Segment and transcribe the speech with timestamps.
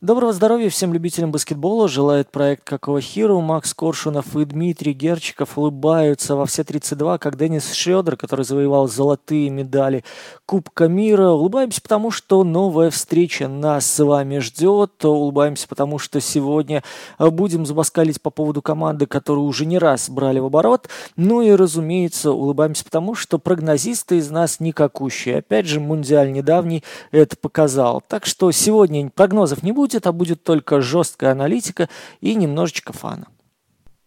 [0.00, 1.88] Доброго здоровья всем любителям баскетбола.
[1.88, 3.40] Желает проект Какого Хиру.
[3.40, 9.50] Макс Коршунов и Дмитрий Герчиков улыбаются во все 32, как Денис Шредер, который завоевал золотые
[9.50, 10.04] медали
[10.46, 11.30] Кубка мира.
[11.30, 15.04] Улыбаемся, потому что новая встреча нас с вами ждет.
[15.04, 16.84] Улыбаемся, потому что сегодня
[17.18, 20.88] будем забаскалить по поводу команды, которую уже не раз брали в оборот.
[21.16, 25.38] Ну и, разумеется, улыбаемся, потому что прогнозисты из нас никакущие.
[25.38, 28.00] Опять же, Мундиаль недавний это показал.
[28.06, 31.88] Так что сегодня прогнозов не будет будет, а будет только жесткая аналитика
[32.20, 33.26] и немножечко фана.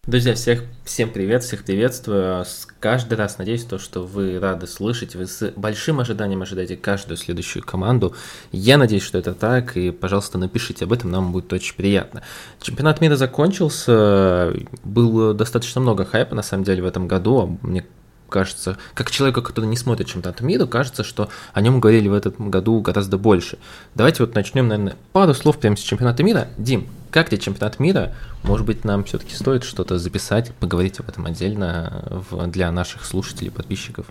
[0.08, 2.44] Друзья, всех, всем привет, всех приветствую.
[2.80, 7.64] Каждый раз надеюсь, то, что вы рады слышать, вы с большим ожиданием ожидаете каждую следующую
[7.64, 8.16] команду.
[8.52, 12.24] Я надеюсь, что это так, и, пожалуйста, напишите об этом, нам будет очень приятно.
[12.60, 17.60] Чемпионат мира закончился, было достаточно много хайпа, на самом деле, в этом году.
[17.62, 17.86] Мне
[18.32, 22.50] кажется, как человеку, который не смотрит чемпионат мира, кажется, что о нем говорили в этом
[22.50, 23.60] году гораздо больше.
[23.94, 26.48] Давайте вот начнем, наверное, пару слов прямо с чемпионата мира.
[26.58, 28.16] Дим, как тебе чемпионат мира?
[28.44, 34.08] Может быть, нам все-таки стоит что-то записать, поговорить об этом отдельно для наших слушателей, подписчиков?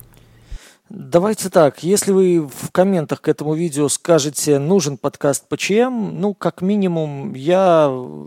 [0.93, 6.63] Давайте так, если вы в комментах к этому видео скажете, нужен подкаст по ну, как
[6.63, 7.85] минимум, я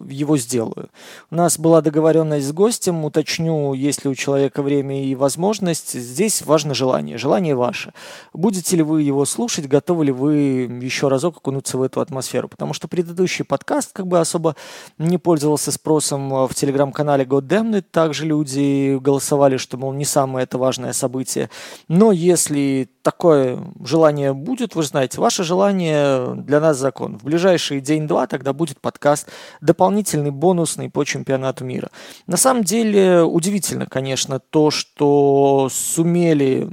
[0.07, 0.87] его сделаю.
[1.29, 5.91] У нас была договоренность с гостем, уточню, есть ли у человека время и возможность.
[5.91, 7.91] Здесь важно желание, желание ваше.
[8.31, 10.33] Будете ли вы его слушать, готовы ли вы
[10.81, 12.47] еще разок окунуться в эту атмосферу?
[12.47, 14.55] Потому что предыдущий подкаст как бы особо
[14.97, 20.93] не пользовался спросом в телеграм-канале Goddamn Также люди голосовали, что, мол, не самое это важное
[20.93, 21.49] событие.
[21.89, 27.17] Но если если такое желание будет, вы знаете, ваше желание для нас закон.
[27.19, 29.29] В ближайший день-два тогда будет подкаст
[29.61, 31.89] дополнительный, бонусный по чемпионату мира.
[32.27, 36.69] На самом деле удивительно, конечно, то, что сумели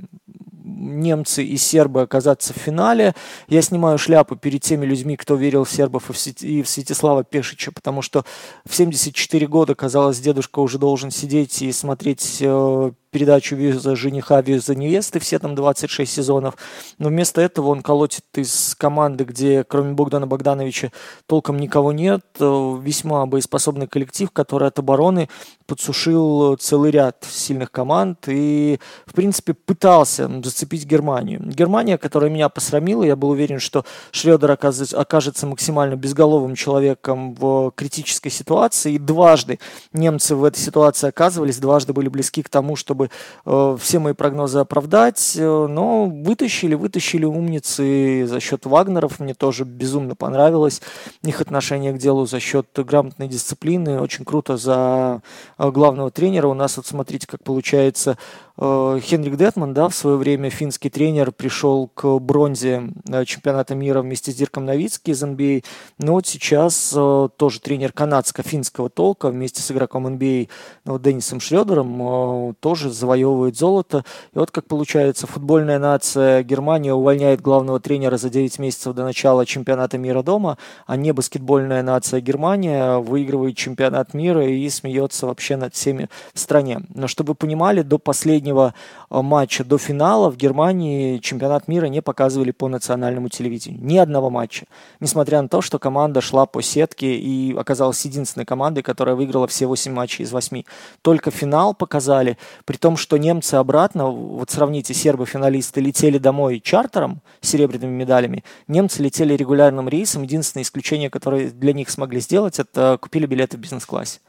[0.80, 3.14] немцы и сербы оказаться в финале.
[3.48, 8.02] Я снимаю шляпу перед теми людьми, кто верил в сербов и в Святислава Пешича, потому
[8.02, 8.24] что
[8.64, 14.74] в 74 года, казалось, дедушка уже должен сидеть и смотреть э, передачу «Виза жениха, виза
[14.74, 16.54] невесты», все там 26 сезонов.
[16.98, 20.92] Но вместо этого он колотит из команды, где кроме Богдана Богдановича
[21.26, 22.24] толком никого нет.
[22.38, 25.28] Э, весьма боеспособный коллектив, который от обороны
[25.66, 31.40] подсушил целый ряд сильных команд и, в принципе, пытался зацепить Германию.
[31.44, 38.30] Германия, которая меня посрамила, я был уверен, что Шредер окажется максимально безголовым человеком в критической
[38.30, 38.94] ситуации.
[38.94, 39.58] И дважды
[39.92, 43.10] немцы в этой ситуации оказывались, дважды были близки к тому, чтобы
[43.44, 49.64] э, все мои прогнозы оправдать, э, но вытащили, вытащили умницы за счет Вагнеров, мне тоже
[49.64, 50.80] безумно понравилось
[51.22, 55.22] их отношение к делу за счет грамотной дисциплины, очень круто за
[55.58, 58.18] э, главного тренера, у нас вот смотрите, как получается
[58.60, 64.32] Хенрик Детман, да, в свое время финский тренер, пришел к бронзе э, чемпионата мира вместе
[64.32, 65.64] с Дирком Новицки из NBA.
[65.96, 70.50] Но вот сейчас э, тоже тренер канадско-финского толка вместе с игроком NBA
[70.84, 74.04] ну, Деннисом Шредером тоже завоевывает золото.
[74.34, 79.46] И вот как получается, футбольная нация Германия увольняет главного тренера за 9 месяцев до начала
[79.46, 85.74] чемпионата мира дома, а не баскетбольная нация Германия выигрывает чемпионат мира и смеется вообще над
[85.74, 86.82] всеми в стране.
[86.94, 88.74] Но чтобы вы понимали, до последнего последнего
[89.10, 93.82] э, матча до финала в Германии чемпионат мира не показывали по национальному телевидению.
[93.82, 94.66] Ни одного матча.
[95.00, 99.66] Несмотря на то, что команда шла по сетке и оказалась единственной командой, которая выиграла все
[99.66, 100.62] 8 матчей из 8.
[101.02, 107.48] Только финал показали, при том, что немцы обратно, вот сравните, сербы-финалисты летели домой чартером с
[107.50, 110.22] серебряными медалями, немцы летели регулярным рейсом.
[110.22, 114.20] Единственное исключение, которое для них смогли сделать, это купили билеты в бизнес-классе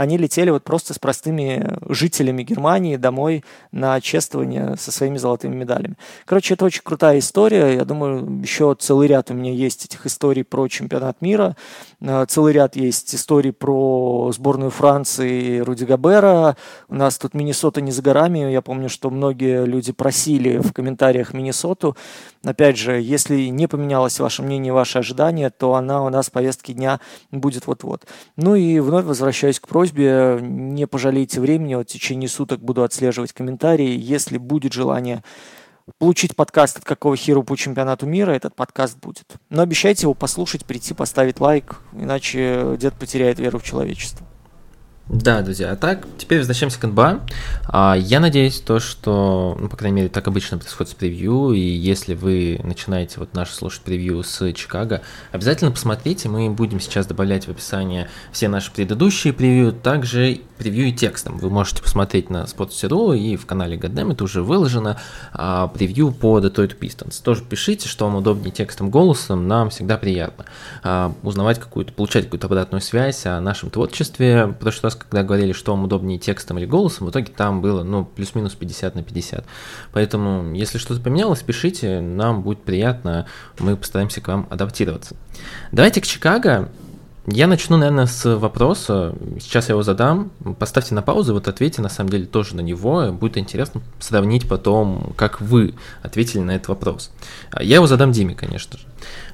[0.00, 5.96] они летели вот просто с простыми жителями Германии домой на чествование со своими золотыми медалями.
[6.24, 7.74] Короче, это очень крутая история.
[7.74, 11.54] Я думаю, еще целый ряд у меня есть этих историй про чемпионат мира.
[12.00, 16.56] Э, целый ряд есть историй про сборную Франции Руди Габера.
[16.88, 18.50] У нас тут Миннесота не за горами.
[18.50, 21.94] Я помню, что многие люди просили в комментариях Миннесоту.
[22.42, 26.72] Опять же, если не поменялось ваше мнение, ваши ожидания, то она у нас в повестке
[26.72, 26.98] дня
[27.30, 28.06] будет вот-вот.
[28.36, 33.34] Ну и вновь возвращаюсь к просьбе не пожалейте времени, вот в течение суток буду отслеживать
[33.34, 33.94] комментарии.
[33.94, 35.22] Если будет желание
[35.98, 39.34] получить подкаст от какого хиру по чемпионату мира, этот подкаст будет.
[39.50, 44.26] Но обещайте его послушать, прийти, поставить лайк, иначе дед потеряет веру в человечество.
[45.12, 47.22] Да, друзья, а так, теперь возвращаемся к НБА.
[47.66, 51.58] А, я надеюсь, то, что, ну, по крайней мере, так обычно происходит с превью, и
[51.58, 55.02] если вы начинаете вот наш слушать превью с Чикаго,
[55.32, 60.92] обязательно посмотрите, мы будем сейчас добавлять в описание все наши предыдущие превью, также превью и
[60.92, 61.38] текстом.
[61.38, 65.00] Вы можете посмотреть на Sports.ru и в канале Goddamn это уже выложено
[65.32, 67.20] а, превью по Detroit Pistons.
[67.24, 70.44] Тоже пишите, что вам удобнее текстом, голосом, нам всегда приятно
[70.84, 74.46] а, узнавать какую-то, получать какую-то обратную связь о нашем творчестве.
[74.46, 77.82] В прошлый раз, когда говорили, что вам удобнее текстом или голосом, в итоге там было,
[77.82, 79.44] ну, плюс-минус 50 на 50.
[79.92, 83.26] Поэтому, если что-то поменялось, пишите, нам будет приятно,
[83.58, 85.16] мы постараемся к вам адаптироваться.
[85.72, 86.70] Давайте к Чикаго.
[87.26, 89.14] Я начну, наверное, с вопроса.
[89.40, 90.30] Сейчас я его задам.
[90.58, 93.12] Поставьте на паузу, вот ответьте, на самом деле, тоже на него.
[93.12, 97.12] Будет интересно сравнить потом, как вы ответили на этот вопрос.
[97.58, 98.84] Я его задам Диме, конечно же.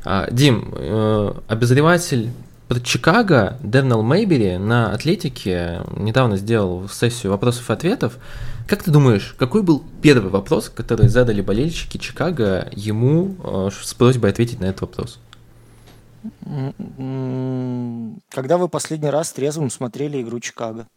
[0.05, 2.31] А, Дим, э, обозреватель
[2.69, 8.19] про Чикаго Дернел Мейбери на Атлетике недавно сделал сессию вопросов и ответов.
[8.67, 14.31] Как ты думаешь, какой был первый вопрос, который задали болельщики Чикаго ему э, с просьбой
[14.31, 15.21] ответить на этот вопрос?
[18.31, 20.89] Когда вы последний раз трезвым смотрели игру Чикаго?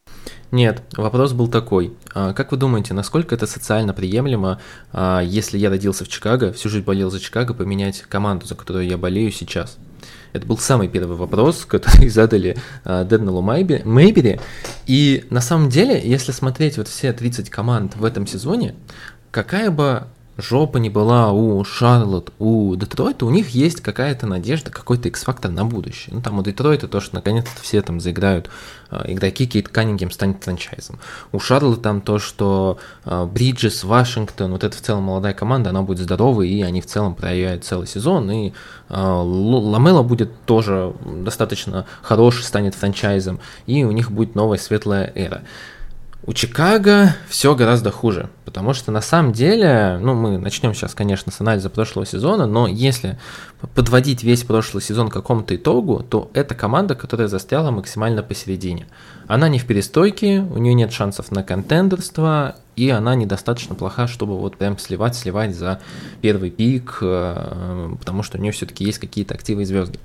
[0.51, 1.94] Нет, вопрос был такой.
[2.15, 4.60] А, как вы думаете, насколько это социально приемлемо,
[4.92, 8.88] а, если я родился в Чикаго, всю жизнь болел за Чикаго, поменять команду, за которую
[8.88, 9.77] я болею сейчас?
[10.33, 14.39] Это был самый первый вопрос, который задали uh, Дедналу Мейбери.
[14.85, 18.75] И на самом деле, если смотреть вот все 30 команд в этом сезоне,
[19.31, 20.03] какая бы
[20.41, 25.65] жопа не была у Шарлотт, у Детройта, у них есть какая-то надежда, какой-то X-фактор на
[25.65, 26.15] будущее.
[26.15, 28.50] Ну, там у Детройта то, что наконец-то все там заиграют,
[28.91, 31.00] э, игроки Кейт Каннингем станет франчайзом.
[31.31, 35.81] У Шарлотт там то, что э, Бриджес, Вашингтон, вот это в целом молодая команда, она
[35.81, 38.53] будет здоровой, и они в целом проявляют целый сезон, и э,
[38.89, 45.44] Ламела будет тоже достаточно хороший, станет франчайзом, и у них будет новая светлая эра.
[46.24, 51.31] У Чикаго все гораздо хуже, потому что на самом деле, ну мы начнем сейчас, конечно,
[51.31, 53.18] с анализа прошлого сезона, но если
[53.74, 58.88] подводить весь прошлый сезон к какому-то итогу, то это команда, которая застряла максимально посередине.
[59.27, 64.38] Она не в перестойке, у нее нет шансов на контендерство, и она недостаточно плоха, чтобы
[64.38, 65.80] вот прям сливать, сливать за
[66.22, 70.00] первый пик, э, потому что у нее все-таки есть какие-то активы и звезды.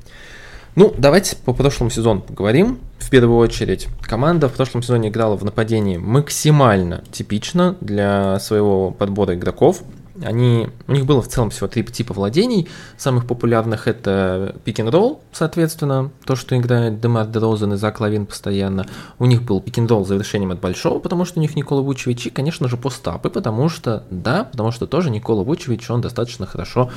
[0.76, 2.80] Ну, давайте по прошлому сезону поговорим.
[2.98, 9.34] В первую очередь, команда в прошлом сезоне играла в нападении максимально типично для своего подбора
[9.34, 9.82] игроков.
[10.22, 12.68] Они, у них было в целом всего три типа владений.
[12.96, 18.26] Самых популярных это пик н ролл, соответственно, то, что играет Демар Дерозен и Зак Лавин
[18.26, 18.86] постоянно.
[19.18, 22.26] У них был пик н ролл завершением от большого, потому что у них Никола Вучевич,
[22.26, 26.90] и, конечно же, постапы, потому что, да, потому что тоже Никола Вучевич, он достаточно хорошо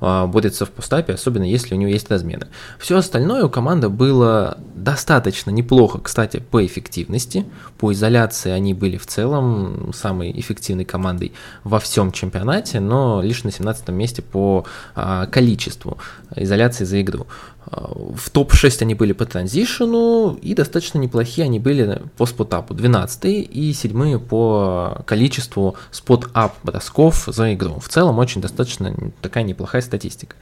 [0.00, 2.48] э, борется в постапе, особенно если у него есть размены.
[2.80, 7.46] Все остальное у команды было достаточно неплохо, кстати, по эффективности.
[7.78, 11.32] По изоляции они были в целом самой эффективной командой
[11.62, 14.64] во всем чемпионате чемпионате, но лишь на 17 месте по
[14.94, 15.98] а, количеству
[16.36, 17.26] изоляции за игру.
[17.66, 22.74] В топ-6 они были по транзишену, и достаточно неплохие они были по спотапу.
[22.74, 27.80] 12 и 7 по количеству спот-ап бросков за игру.
[27.80, 30.36] В целом очень достаточно такая неплохая статистика.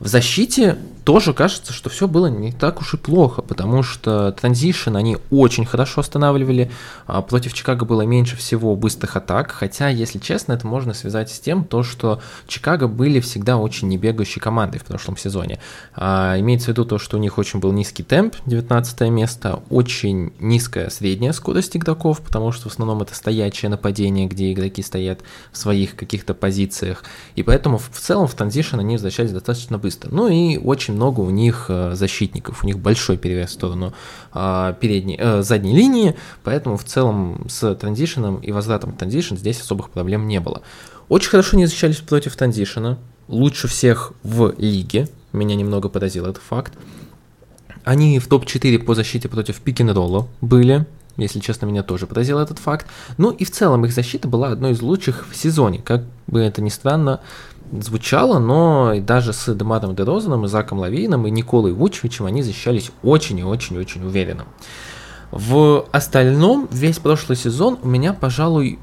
[0.00, 4.96] В защите тоже кажется, что все было не так уж и плохо, потому что транзишн
[4.96, 6.70] они очень хорошо останавливали.
[7.06, 11.38] А против Чикаго было меньше всего быстрых атак, хотя, если честно, это можно связать с
[11.38, 15.60] тем, то, что Чикаго были всегда очень небегающей командой в прошлом сезоне.
[15.94, 19.62] А, имеется имеется в виду то, что у них очень был низкий темп, 19 место,
[19.70, 25.20] очень низкая средняя скорость игроков, потому что в основном это стоячее нападение, где игроки стоят
[25.52, 27.04] в своих каких-то позициях,
[27.36, 30.10] и поэтому в целом в транзишн они возвращались достаточно быстро.
[30.10, 33.92] Ну и очень много у них э, защитников, у них большой перевес в сторону
[34.32, 39.60] э, передней, э, задней линии, поэтому в целом с транзишеном и возвратом в транзишн здесь
[39.60, 40.62] особых проблем не было.
[41.08, 46.72] Очень хорошо не защищались против транзишена, лучше всех в лиге, меня немного поразил этот факт.
[47.84, 50.86] Они в топ-4 по защите против пик-н-ролла были,
[51.16, 52.86] если честно, меня тоже поразил этот факт.
[53.18, 56.60] Ну и в целом их защита была одной из лучших в сезоне, как бы это
[56.62, 57.20] ни странно
[57.72, 63.38] звучало, но даже с Демаром Дерозаном, и Заком Лавином, и Николой Вучевичем они защищались очень
[63.38, 64.44] и очень-очень уверенно.
[65.30, 68.78] В остальном, весь прошлый сезон у меня, пожалуй,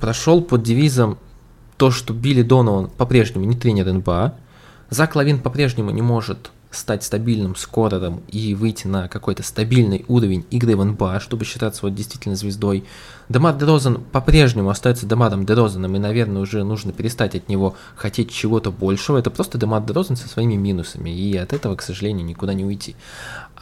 [0.00, 1.18] прошел под девизом
[1.76, 4.34] то, что Билли Донован по-прежнему не тренер НБА,
[4.90, 10.76] Зак Лавин по-прежнему не может стать стабильным скорером и выйти на какой-то стабильный уровень игры
[10.76, 12.84] в НБА, чтобы считаться вот действительно звездой.
[13.28, 18.70] Демар Дерозан по-прежнему остается Демаром Дерозаном, и, наверное, уже нужно перестать от него хотеть чего-то
[18.70, 19.18] большего.
[19.18, 22.96] Это просто Демар Дерозан со своими минусами, и от этого, к сожалению, никуда не уйти.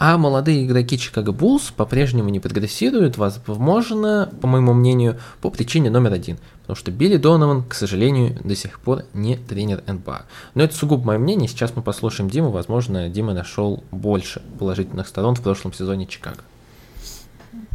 [0.04, 6.12] А молодые игроки Чикаго Буллс по-прежнему не прогрессируют, возможно, по моему мнению, по причине номер
[6.12, 6.38] один.
[6.62, 10.22] Потому что Билли Донован, к сожалению, до сих пор не тренер НБА.
[10.54, 11.46] Но это сугубо мое мнение.
[11.46, 12.50] Сейчас мы послушаем Диму.
[12.50, 16.42] Возможно, Дима нашел больше положительных сторон в прошлом сезоне Чикаго.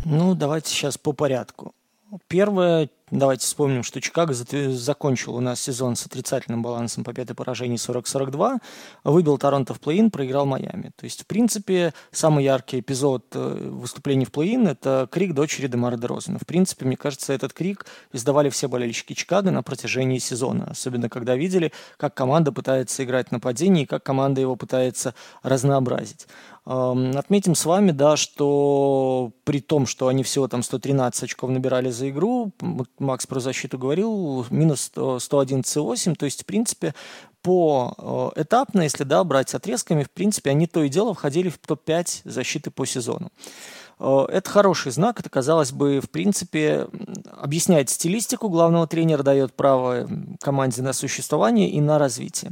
[0.03, 1.74] Ну, давайте сейчас по порядку.
[2.27, 7.76] Первое, давайте вспомним, что Чикаго закончил у нас сезон с отрицательным балансом победы и поражений
[7.76, 8.58] 40-42,
[9.04, 10.92] выбил Торонто в плей-ин, проиграл Майами.
[10.96, 15.98] То есть, в принципе, самый яркий эпизод э, выступлений в плей-ин– это крик дочери Демара
[15.98, 16.40] Дерозена.
[16.40, 21.36] В принципе, мне кажется, этот крик издавали все болельщики Чикаго на протяжении сезона, особенно когда
[21.36, 26.28] видели, как команда пытается играть нападение и как команда его пытается разнообразить.
[26.69, 32.09] Отметим с вами, да, что при том, что они всего там 113 очков набирали за
[32.09, 32.51] игру,
[33.00, 36.93] Макс про защиту говорил, минус 111,8, то есть, в принципе,
[37.41, 41.57] по э, этапно, если да, брать отрезками, в принципе, они то и дело входили в
[41.57, 43.31] топ-5 защиты по сезону.
[44.00, 46.88] Э, это хороший знак, это, казалось бы, в принципе,
[47.32, 50.08] объясняет стилистику главного тренера, дает право
[50.42, 52.51] команде на существование и на развитие.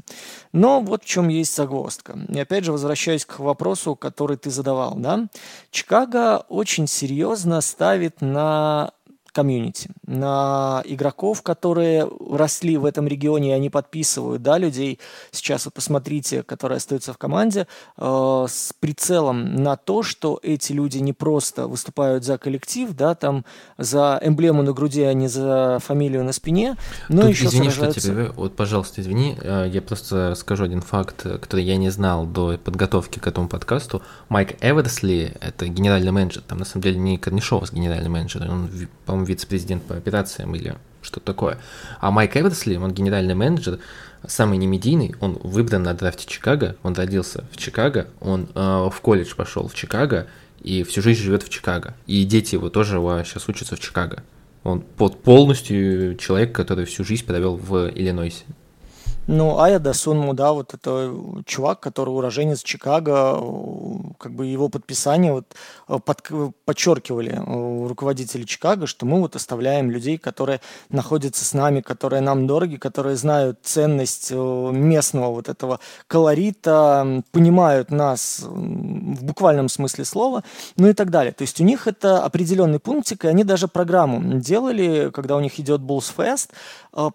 [0.51, 2.17] Но вот в чем есть загвоздка.
[2.29, 4.95] И опять же, возвращаюсь к вопросу, который ты задавал.
[4.95, 5.27] Да?
[5.71, 8.91] Чикаго очень серьезно ставит на
[9.35, 14.99] комьюнити, на игроков, которые росли в этом регионе, и они подписывают, да, людей.
[15.31, 20.99] Сейчас вот посмотрите, которые остаются в команде, э, с прицелом на то, что эти люди
[20.99, 23.43] не просто выступают за коллектив, да, там
[23.77, 26.77] за эмблему на груди, а не за фамилию на спине,
[27.09, 27.99] но Тут, еще извини, сражаются...
[27.99, 32.25] что тебе, вот, пожалуйста, извини, э, я просто скажу один факт, который я не знал
[32.25, 34.01] до подготовки к этому подкасту.
[34.29, 38.69] Майк Эверсли, это генеральный менеджер, там на самом деле не Корнишов, генеральный менеджер, он,
[39.05, 41.59] по-моему, вице-президент по операциям или что-то такое.
[41.99, 43.79] А Майк Эверсли, он генеральный менеджер,
[44.27, 49.35] самый немедийный, он выбран на драфте Чикаго, он родился в Чикаго, он э, в колледж
[49.35, 50.27] пошел в Чикаго
[50.61, 51.95] и всю жизнь живет в Чикаго.
[52.07, 54.23] И дети его тоже сейчас учатся в Чикаго.
[54.63, 58.45] Он под полностью человек, который всю жизнь провел в Иллинойсе.
[59.27, 61.11] Ну, Ая Дасунму, да, вот это
[61.47, 63.41] чувак, который уроженец Чикаго,
[64.19, 65.55] как бы его подписание вот
[65.87, 66.21] э, под,
[66.63, 72.45] подчеркивали э, руководители Чикаго, что мы вот оставляем людей, которые находятся с нами, которые нам
[72.45, 74.35] дороги, которые знают ценность э,
[74.71, 80.43] местного вот этого колорита, понимают нас в буквальном смысле слова,
[80.77, 81.31] ну и так далее.
[81.31, 85.59] То есть у них это определенный пунктик, и они даже программу делали, когда у них
[85.59, 86.49] идет Bulls Fest,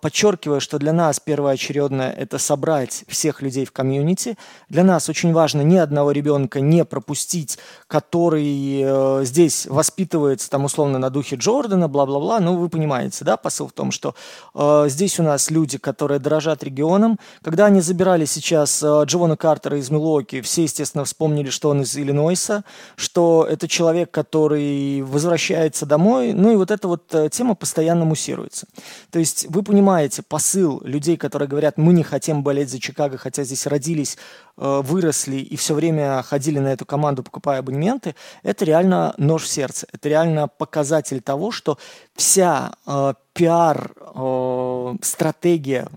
[0.01, 4.37] подчеркивая, что для нас первоочередно главное– это собрать всех людей в комьюнити.
[4.69, 10.99] Для нас очень важно ни одного ребенка не пропустить, который э, здесь воспитывается, там, условно,
[10.99, 12.41] на духе Джордана, бла-бла-бла.
[12.41, 14.15] Ну, вы понимаете, да, посыл в том, что
[14.55, 17.19] э, здесь у нас люди, которые дорожат регионом.
[17.43, 21.97] Когда они забирали сейчас э, Джована Картера из Милуоки, все, естественно, вспомнили, что он из
[21.97, 22.65] Иллинойса,
[22.97, 26.33] что это человек, который возвращается домой.
[26.33, 28.67] Ну, и вот эта вот э, тема постоянно муссируется.
[29.11, 33.19] То есть вы понимаете посыл людей, которые говорят, мы мы не хотим болеть за Чикаго,
[33.19, 34.17] хотя здесь родились,
[34.57, 39.49] э, выросли и все время ходили на эту команду, покупая абонементы, это реально нож в
[39.49, 39.89] сердце.
[39.93, 41.79] Это реально показатель того, что
[42.15, 45.97] вся э, пиар-стратегия э,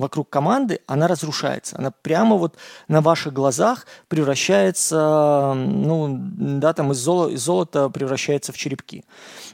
[0.00, 1.76] вокруг команды, она разрушается.
[1.78, 2.56] Она прямо вот
[2.88, 9.04] на ваших глазах превращается, ну, да, там из, золо, из золота превращается в черепки.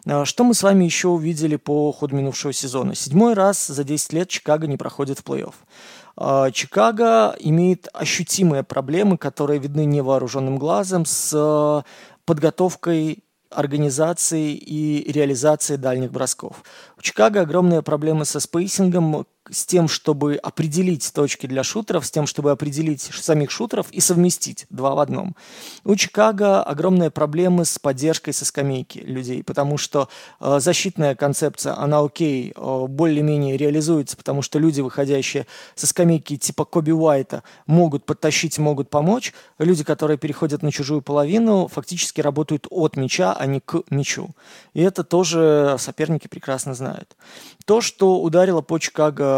[0.06, 2.94] А, что мы с вами еще увидели по ходу минувшего сезона?
[2.94, 5.54] Седьмой раз за 10 лет Чикаго не проходит в плей-офф.
[6.16, 11.84] А, Чикаго имеет ощутимые проблемы, которые видны невооруженным глазом с
[12.24, 16.62] подготовкой организации и реализации дальних бросков.
[16.98, 22.26] У Чикаго огромные проблемы со спейсингом, с тем, чтобы определить точки для шутеров, с тем,
[22.26, 25.36] чтобы определить самих шутеров и совместить два в одном.
[25.84, 30.08] У Чикаго огромные проблемы с поддержкой со скамейки людей, потому что
[30.40, 36.64] э, защитная концепция, она окей, э, более-менее реализуется, потому что люди, выходящие со скамейки типа
[36.64, 39.32] Коби Уайта, могут подтащить, могут помочь.
[39.58, 44.30] Люди, которые переходят на чужую половину, фактически работают от мяча, а не к мячу.
[44.74, 47.16] И это тоже соперники прекрасно знают.
[47.64, 49.36] То, что ударило по Чикаго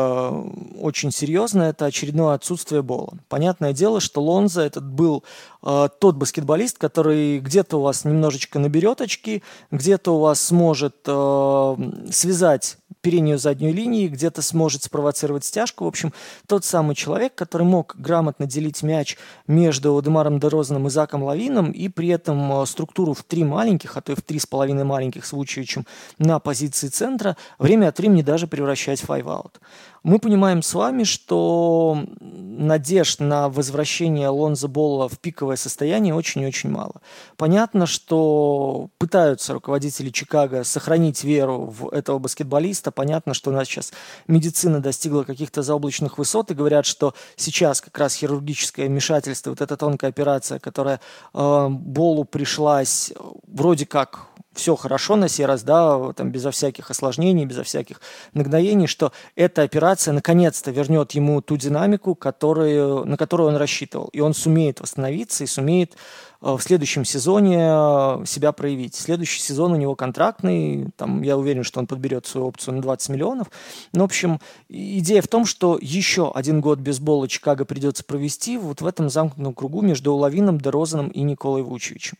[0.80, 3.14] очень серьезно, это очередное отсутствие Бола.
[3.28, 5.24] Понятное дело, что Лонза этот был
[5.62, 11.76] э, тот баскетболист, который где-то у вас немножечко наберет очки, где-то у вас сможет э,
[12.10, 15.84] связать переднюю заднюю линии, где-то сможет спровоцировать стяжку.
[15.84, 16.12] В общем,
[16.46, 21.88] тот самый человек, который мог грамотно делить мяч между Демаром Дерозаном и Заком Лавином, и
[21.88, 25.24] при этом э, структуру в три маленьких, а то и в три с половиной маленьких
[25.24, 25.86] с Вучевичем
[26.18, 29.60] на позиции центра, время от времени даже превращать в five-out.
[30.08, 37.02] Мы понимаем с вами, что надежд на возвращение Лонза Болла в пиковое состояние очень-очень мало.
[37.36, 42.90] Понятно, что пытаются руководители Чикаго сохранить веру в этого баскетболиста.
[42.90, 43.92] Понятно, что у нас сейчас
[44.28, 49.76] медицина достигла каких-то заоблачных высот и говорят, что сейчас как раз хирургическое вмешательство, вот эта
[49.76, 51.02] тонкая операция, которая
[51.34, 53.12] э, Болу пришлась
[53.46, 58.00] вроде как все хорошо на сей раз, да, там безо всяких осложнений, безо всяких
[58.34, 64.08] нагноений, что эта операция наконец-то вернет ему ту динамику, которую, на которую он рассчитывал.
[64.08, 65.96] И он сумеет восстановиться и сумеет
[66.40, 68.94] Э, в следующем сезоне э, себя проявить.
[68.94, 73.08] Следующий сезон у него контрактный, там, я уверен, что он подберет свою опцию на 20
[73.10, 73.48] миллионов.
[73.92, 78.80] Ну, в общем, идея в том, что еще один год бейсбола Чикаго придется провести вот
[78.80, 82.18] в этом замкнутом кругу между Лавином, Дерозаном и Николой Вучевичем.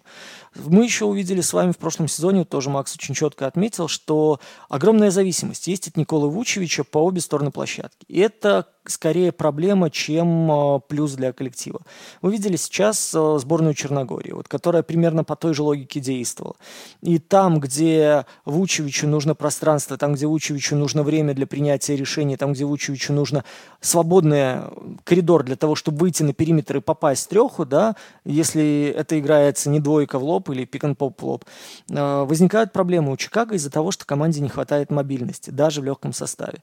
[0.58, 5.10] Мы еще увидели с вами в прошлом сезоне, тоже Макс очень четко отметил, что огромная
[5.10, 8.04] зависимость есть от Николы Вучевича по обе стороны площадки.
[8.08, 11.80] И это скорее проблема, чем э, плюс для коллектива.
[12.22, 16.56] Вы видели сейчас сборную Черногории Черногории, вот, которая примерно по той же логике действовала.
[17.02, 22.52] И там, где Вучевичу нужно пространство, там, где Вучевичу нужно время для принятия решений, там,
[22.52, 23.44] где Вучевичу нужно
[23.80, 24.62] свободный
[25.04, 29.70] коридор для того, чтобы выйти на периметр и попасть в треху, да, если это играется
[29.70, 31.44] не двойка в лоб или пик-н-поп в лоб,
[31.90, 36.12] э, возникают проблемы у Чикаго из-за того, что команде не хватает мобильности, даже в легком
[36.12, 36.58] составе.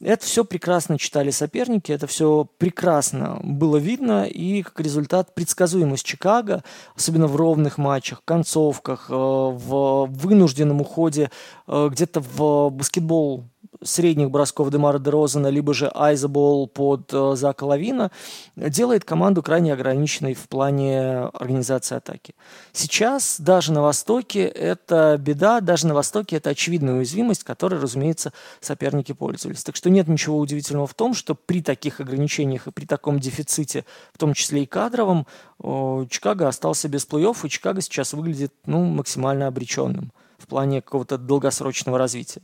[0.00, 6.62] Это все прекрасно читали соперники, это все прекрасно было видно, и как результат предсказуемость Чикаго
[6.96, 11.30] особенно в ровных матчах, концовках, э, в вынужденном уходе
[11.66, 13.44] э, где-то в баскетбол
[13.84, 18.10] средних бросков Демара Дерозана, либо же Айзабол под э, Зака Лавина,
[18.56, 22.34] делает команду крайне ограниченной в плане организации атаки.
[22.72, 29.12] Сейчас даже на Востоке это беда, даже на Востоке это очевидная уязвимость, которой, разумеется, соперники
[29.12, 29.62] пользовались.
[29.62, 33.84] Так что нет ничего удивительного в том, что при таких ограничениях и при таком дефиците,
[34.12, 35.26] в том числе и кадровом,
[35.60, 41.98] Чикаго остался без плей-офф, и Чикаго сейчас выглядит ну, максимально обреченным в плане какого-то долгосрочного
[41.98, 42.42] развития.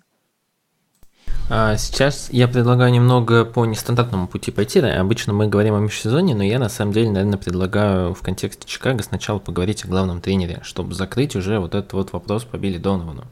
[1.53, 4.79] А, сейчас я предлагаю немного по нестандартному пути пойти.
[4.79, 9.03] Обычно мы говорим о межсезонье, но я на самом деле, наверное, предлагаю в контексте Чикаго
[9.03, 13.25] сначала поговорить о главном тренере, чтобы закрыть уже вот этот вот вопрос по Билли Доновану.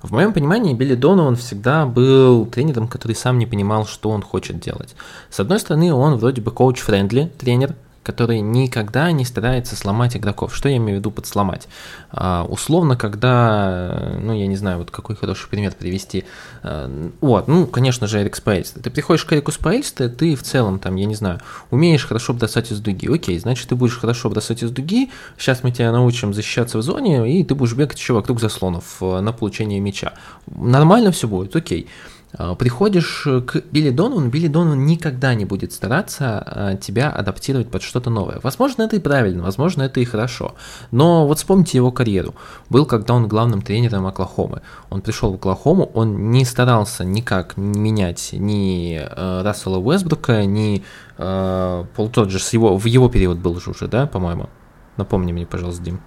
[0.00, 4.58] В моем понимании, Билли Донован всегда был тренером, который сам не понимал, что он хочет
[4.58, 4.96] делать.
[5.28, 10.54] С одной стороны, он вроде бы coach-friendly тренер, который никогда не старается сломать игроков.
[10.54, 11.68] Что я имею в виду под сломать?
[12.10, 16.24] А, условно, когда, ну, я не знаю, вот какой хороший пример привести.
[16.62, 18.70] А, вот, ну, конечно же, Эрик Споэльстра.
[18.70, 22.72] Ты приходишь к Эрику Споэльстре, ты в целом, там, я не знаю, умеешь хорошо бросать
[22.72, 23.12] из дуги.
[23.12, 27.40] Окей, значит, ты будешь хорошо бросать из дуги, сейчас мы тебя научим защищаться в зоне,
[27.40, 30.14] и ты будешь бегать еще вокруг заслонов э, на получение мяча.
[30.46, 31.86] Нормально все будет, окей.
[31.86, 32.11] А,
[32.58, 38.10] приходишь к Билли Доновану, Билли Донован никогда не будет стараться а, тебя адаптировать под что-то
[38.10, 38.40] новое.
[38.42, 40.54] Возможно, это и правильно, возможно, это и хорошо.
[40.90, 42.34] Но вот вспомните его карьеру.
[42.70, 44.62] Был, когда он главным тренером Оклахомы.
[44.90, 50.84] Он пришел в Оклахому, он не старался никак менять ни э, Рассела Уэсбрука, ни
[51.18, 52.52] э, Пол Тоджерс.
[52.52, 54.48] Его, в его период был же уже, да, по-моему?
[54.96, 56.00] Напомни мне, пожалуйста, Дим.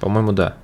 [0.00, 0.56] По-моему, да.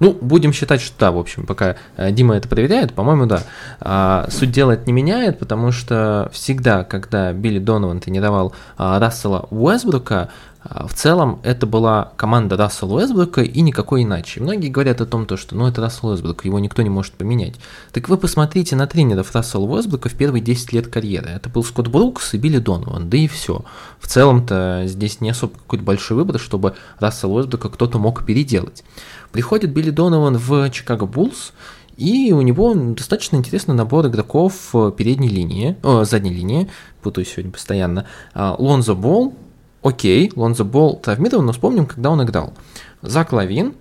[0.00, 3.42] Ну, будем считать, что да, в общем, пока э, Дима это проверяет, по-моему, да.
[3.80, 9.46] А, суть дела это не меняет, потому что всегда, когда Билли Донован тренировал а, Рассела
[9.50, 10.30] Уэсбрука,
[10.64, 14.40] в целом это была команда Рассела Уэсбрука и никакой иначе.
[14.40, 17.56] Многие говорят о том, что ну, это Рассел Уэсбрук, его никто не может поменять.
[17.92, 21.28] Так вы посмотрите на тренеров Рассела Уэсбрука в первые 10 лет карьеры.
[21.28, 23.64] Это был Скотт Брукс и Билли Донован, да и все.
[24.00, 28.84] В целом-то здесь не особо какой-то большой выбор, чтобы Рассела Уэсбрука кто-то мог переделать.
[29.32, 31.52] Приходит Билли Донован в Чикаго Буллс,
[31.96, 36.68] и у него достаточно интересный набор игроков передней линии, о, задней линии,
[37.02, 38.06] путаю сегодня постоянно.
[38.32, 39.34] А, Лонзо Болл,
[39.84, 42.52] окей, Лонзо Болл травмирован, но вспомним, когда он играл.
[43.02, 43.74] Зак Лавин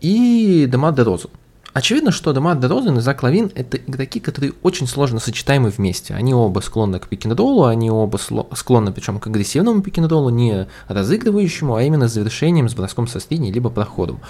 [0.00, 1.30] и Демар Дерозен.
[1.72, 6.14] Очевидно, что Демар Дерозен и Зак Лавин– это игроки, которые очень сложно сочетаемы вместе.
[6.14, 8.18] Они оба склонны к пикинг они оба
[8.54, 13.70] склонны причем к агрессивному пикинг не разыгрывающему, а именно завершением с броском со средней либо
[13.70, 14.20] проходом.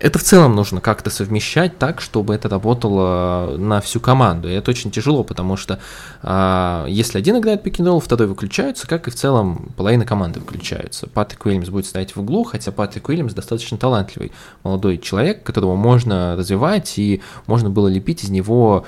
[0.00, 4.48] Это в целом нужно как-то совмещать так, чтобы это работало на всю команду.
[4.48, 5.80] И это очень тяжело, потому что
[6.22, 11.08] э, если один играет пик второй выключается, как и в целом половина команды выключается.
[11.08, 14.32] Патрик Уильямс будет стоять в углу, хотя Патрик Уильямс достаточно талантливый
[14.62, 18.86] молодой человек, которого можно развивать, и можно было лепить из него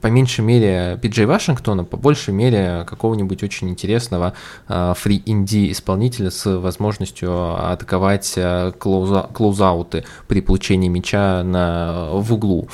[0.00, 4.34] по меньшей мере Пиджей Вашингтона, по большей мере какого-нибудь очень интересного
[4.68, 12.68] фри-инди исполнителя с возможностью атаковать э, клоуза, клоузауты при получении мяча на, в углу.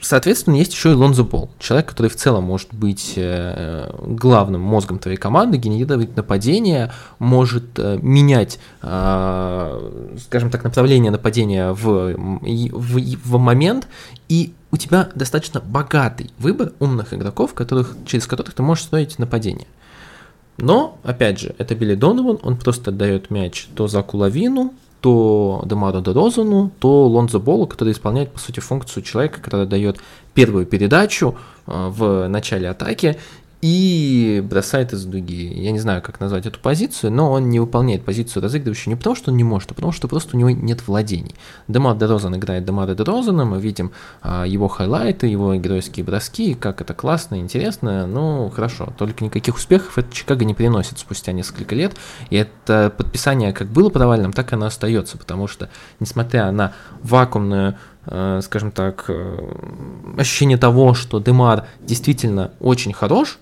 [0.00, 4.98] Соответственно, есть еще и Лонзо Бол, человек, который в целом может быть э, главным мозгом
[4.98, 9.90] твоей команды, генерировать нападение, может э, менять, э,
[10.20, 13.88] скажем так, направление нападения в, в, в момент,
[14.28, 19.66] и у тебя достаточно богатый выбор умных игроков, которых, через которых ты можешь строить нападение.
[20.58, 26.00] Но, опять же, это Билли Донован, он просто отдает мяч то за Кулавину, то Демаро
[26.00, 29.98] Дерозану, то Лонзо Болу, который исполняет, по сути, функцию человека, который дает
[30.34, 31.36] первую передачу
[31.66, 33.18] э, в начале атаки
[33.62, 35.52] и бросает из дуги.
[35.54, 39.16] Я не знаю, как назвать эту позицию, но он не выполняет позицию разыгрывающего не потому,
[39.16, 41.34] что он не может, а потому, что просто у него нет владений.
[41.66, 43.92] Демар Дерозан играет Демара Дерозана, мы видим
[44.22, 48.92] а, его хайлайты, его геройские броски, как это классно, интересно, ну, хорошо.
[48.98, 51.96] Только никаких успехов это Чикаго не приносит спустя несколько лет,
[52.28, 58.40] и это подписание как было провальным, так оно остается, потому что, несмотря на вакуумную э,
[58.42, 59.38] скажем так, э,
[60.18, 63.38] ощущение того, что Демар действительно очень хорош,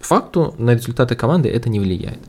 [0.00, 2.20] факту на результаты команды это не влияет.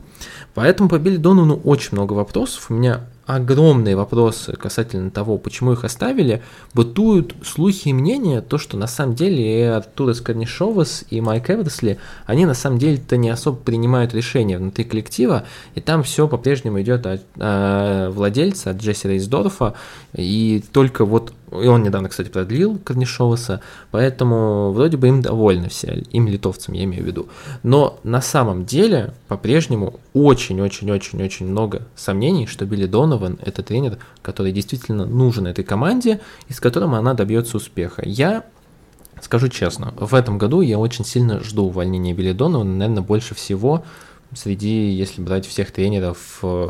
[0.54, 2.66] Поэтому по Билли Доновану очень много вопросов.
[2.70, 8.78] У меня огромные вопросы касательно того, почему их оставили, бытуют слухи и мнения, то, что
[8.78, 13.58] на самом деле и Артур Скорнишовас и Майк Эверсли, они на самом деле-то не особо
[13.58, 19.74] принимают решения внутри коллектива, и там все по-прежнему идет от, от владельца, от Джесси Рейсдорфа,
[20.14, 26.04] и только вот и он недавно, кстати, продлил Корнишоваса, поэтому вроде бы им довольны все,
[26.10, 27.28] им литовцам, я имею в виду.
[27.62, 35.06] Но на самом деле по-прежнему очень-очень-очень-очень много сомнений, что Билли Донован– это тренер, который действительно
[35.06, 38.02] нужен этой команде и с которым она добьется успеха.
[38.04, 38.44] Я
[39.22, 43.84] скажу честно, в этом году я очень сильно жду увольнения Билли Донована, наверное, больше всего
[44.34, 46.68] среди, если брать всех тренеров, э,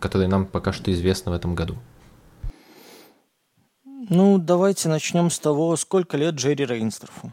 [0.00, 1.76] которые нам пока что известны в этом году.
[4.14, 7.32] Ну, давайте начнем с того, сколько лет Джерри Рейнстерфу.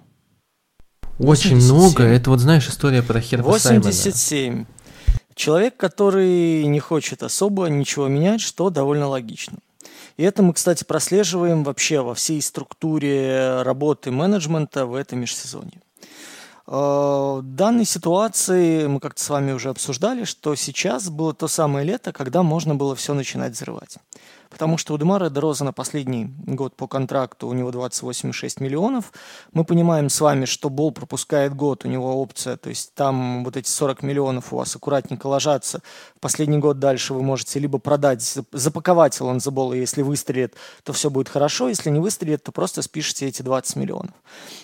[1.20, 1.76] Очень 87.
[1.76, 2.04] много.
[2.04, 4.14] Это вот, знаешь, история про Херба 87.
[4.14, 4.66] Саймона.
[5.36, 9.58] Человек, который не хочет особо ничего менять, что довольно логично.
[10.16, 15.82] И это мы, кстати, прослеживаем вообще во всей структуре работы менеджмента в этом межсезонье.
[16.66, 22.14] В данной ситуации мы как-то с вами уже обсуждали, что сейчас было то самое лето,
[22.14, 23.98] когда можно было все начинать взрывать
[24.50, 29.12] потому что у Демара Дероза последний год по контракту у него 28,6 миллионов.
[29.54, 33.58] Мы понимаем с вами, что Бол пропускает год, у него опция, то есть там вот
[33.58, 35.82] эти 40 миллионов у вас аккуратненько ложатся.
[36.16, 41.10] В последний год дальше вы можете либо продать, запаковать Лонзо Бола, если выстрелит, то все
[41.10, 44.12] будет хорошо, если не выстрелит, то просто спишите эти 20 миллионов.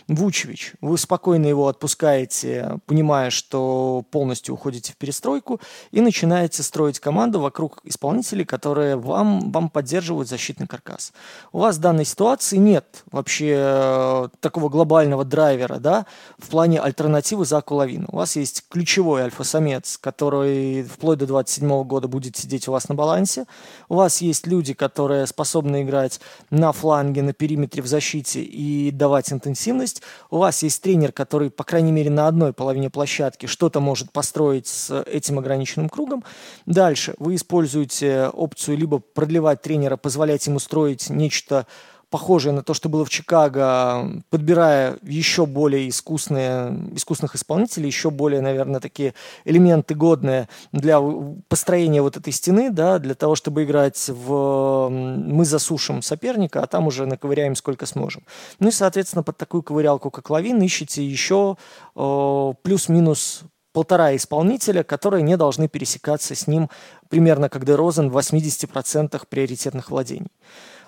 [0.08, 5.60] Вучевич, вы спокойно его отпускаете, понимая, что полностью уходите в перестройку
[5.92, 11.12] и начинаете строить команду вокруг исполнителей, которые вам, вам поддерживают защитный каркас.
[11.52, 16.06] У вас в данной ситуации нет вообще э, такого глобального драйвера, да,
[16.38, 18.08] в плане альтернативы за Лавину.
[18.10, 22.96] У вас есть ключевой альфа-самец, который вплоть до 27 года будет сидеть у вас на
[22.96, 23.48] балансе.
[23.90, 29.34] У вас есть люди, которые способны играть на фланге, на периметре в защите и давать
[29.34, 30.02] интенсивность.
[30.30, 34.68] У вас есть тренер, который, по крайней мере, на одной половине площадки что-то может построить
[34.68, 36.24] с этим ограниченным кругом.
[36.66, 41.66] Дальше вы используете опцию либо продлевать тренера, позволять ему строить нечто
[42.12, 48.42] похожее на то, что было в Чикаго, подбирая еще более искусные, искусных исполнителей, еще более,
[48.42, 51.02] наверное, такие элементы годные для
[51.48, 56.86] построения вот этой стены, да, для того, чтобы играть в мы засушим соперника, а там
[56.86, 58.24] уже наковыряем сколько сможем.
[58.60, 61.58] Ну и, соответственно, под такую ковырялку, как Лавин, ищите еще
[61.96, 66.70] э, плюс-минус полтора исполнителя, которые не должны пересекаться с ним
[67.10, 70.32] примерно как Дерозен в 80% приоритетных владений.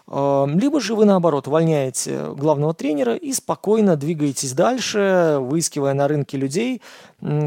[0.10, 6.38] Эм, либо же вы, наоборот, увольняете главного тренера и спокойно двигаетесь дальше, выискивая на рынке
[6.38, 6.82] людей,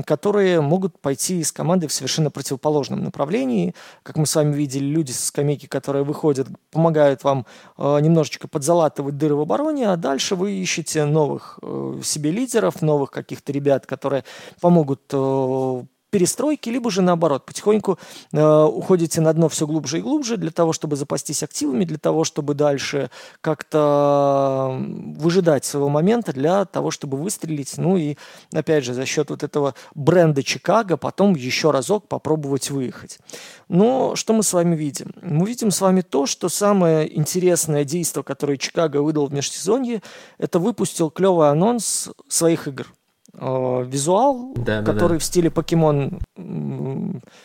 [0.05, 3.75] которые могут пойти из команды в совершенно противоположном направлении.
[4.03, 7.47] Как мы с вами видели, люди со скамейки, которые выходят, помогают вам
[7.79, 13.11] э, немножечко подзалатывать дыры в обороне, а дальше вы ищете новых э, себе лидеров, новых
[13.11, 14.25] каких-то ребят, которые
[14.61, 17.99] помогут э, перестройки, либо же наоборот, потихоньку
[18.33, 22.25] э, уходите на дно все глубже и глубже для того, чтобы запастись активами, для того,
[22.25, 24.77] чтобы дальше как-то
[25.17, 28.17] выжидать своего момента, для того, чтобы выстрелить, ну и,
[28.53, 33.19] опять же, за счет вот этого бренда Чикаго потом еще разок попробовать выехать.
[33.69, 35.15] Но что мы с вами видим?
[35.23, 40.03] Мы видим с вами то, что самое интересное действие, которое Чикаго выдал в межсезонье,
[40.39, 42.93] это выпустил клевый анонс своих игр–
[43.33, 45.19] э, визуал, да, который да, да.
[45.19, 46.21] в стиле покемон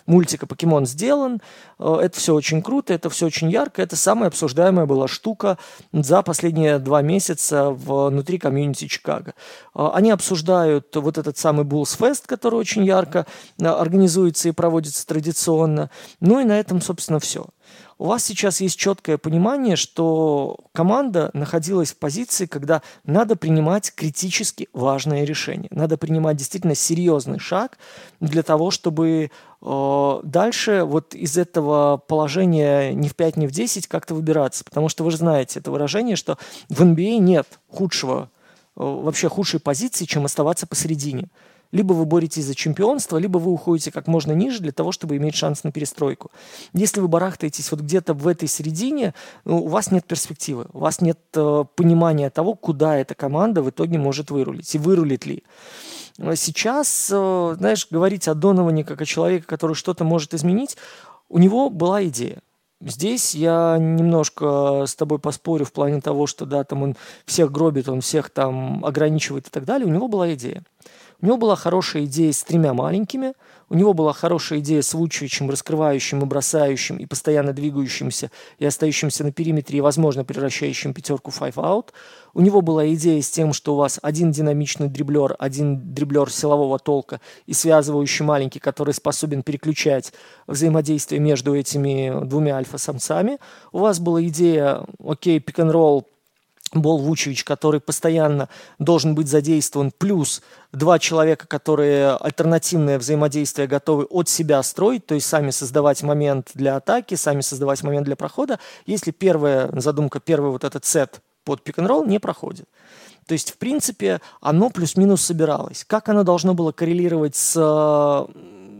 [0.06, 1.42] мультика покемон сделан.
[1.80, 3.82] Э, это все очень круто, это все очень ярко.
[3.82, 5.58] Это самая обсуждаемая была штука
[5.92, 9.34] за последние два месяца внутри комьюнити Чикаго.
[9.76, 13.26] Э, они обсуждают вот этот самый Bulls Fest, который очень ярко
[13.60, 15.90] организуется и проводится традиционно.
[16.20, 17.46] Ну и на этом, собственно, все
[17.98, 24.68] у вас сейчас есть четкое понимание, что команда находилась в позиции, когда надо принимать критически
[24.74, 25.70] важные решения.
[25.72, 27.78] Надо принимать действительно серьезный шаг
[28.20, 29.32] для того, чтобы
[29.62, 34.66] э, дальше вот из этого положения не в 5, не в 10 как-то выбираться.
[34.66, 38.30] Потому что вы же знаете это выражение, что в NBA а нет худшего,
[38.76, 41.30] э, вообще худшей позиции, чем оставаться посередине.
[41.76, 45.36] Либо вы боретесь за чемпионство, либо вы уходите как можно ниже для того, чтобы иметь
[45.36, 46.32] шанс на перестройку.
[46.72, 51.02] Если вы барахтаетесь вот где-то в этой середине, ну, у вас нет перспективы, у вас
[51.02, 55.44] нет э, понимания того, куда эта команда в итоге может вырулить и вырулит ли.
[56.36, 60.78] Сейчас, э, знаешь, говорить о Доноване как о человеке, который что-то может изменить,
[61.28, 62.40] у него была идея.
[62.80, 67.90] Здесь я немножко с тобой поспорю в плане того, что да, там он всех гробит,
[67.90, 69.86] он всех там ограничивает и так далее.
[69.86, 70.64] У него была идея.
[71.26, 73.34] У него была хорошая идея с тремя маленькими,
[73.68, 79.24] у него была хорошая идея с Вучевичем, раскрывающим и бросающим, и постоянно двигающимся, и остающимся
[79.24, 81.88] на периметре, и, возможно, превращающим пятерку five out.
[82.36, 86.78] У него была идея с тем, что у вас один динамичный дриблер, один дриблер силового
[86.78, 90.14] толка и связывающий маленький, который способен переключать
[90.46, 93.40] взаимодействие между этими двумя альфа-самцами.
[93.72, 96.06] У вас была идея, окей, пик-н-ролл,
[96.74, 98.50] Бол Вучевич, который постоянно
[98.80, 100.42] должен быть задействован, плюс
[100.74, 106.76] два человека, которые альтернативное взаимодействие готовы от себя строить, то есть сами создавать момент для
[106.76, 112.06] атаки, сами создавать момент для прохода, если первая задумка, первый вот этот сет под пик-н-ролл
[112.06, 112.68] не проходит.
[113.28, 115.84] То есть, в принципе, оно плюс-минус собиралось.
[115.86, 118.28] Как оно должно было коррелировать с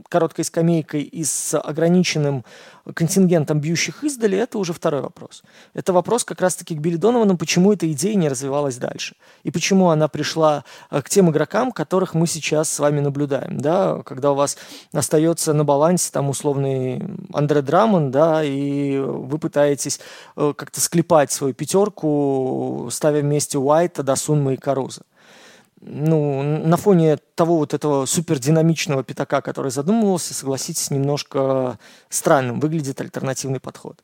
[0.10, 2.44] короткой скамейкой и с ограниченным
[2.94, 5.44] контингентом бьющих издали, это уже второй вопрос.
[5.74, 9.16] Это вопрос как раз-таки к Билли Доновану, почему эта идея не развивалась дальше.
[9.44, 13.58] И почему она пришла э, к тем игрокам, которых мы сейчас с вами наблюдаем.
[13.60, 14.02] Да?
[14.06, 14.58] Когда у вас
[14.94, 17.02] остается на балансе там условный
[17.34, 20.00] Андре Драмон, да, и вы пытаетесь
[20.36, 25.02] э, как-то склепать свою пятерку, ставя вместе Уайта, Дасунма и Каруза
[25.88, 31.78] ну, на фоне того вот этого супердинамичного пятака, который задумывался, согласитесь, немножко
[32.10, 34.04] странным выглядит альтернативный подход.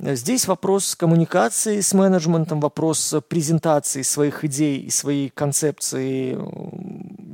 [0.00, 6.36] Здесь вопрос коммуникации с менеджментом, вопрос презентации своих идей и своей концепции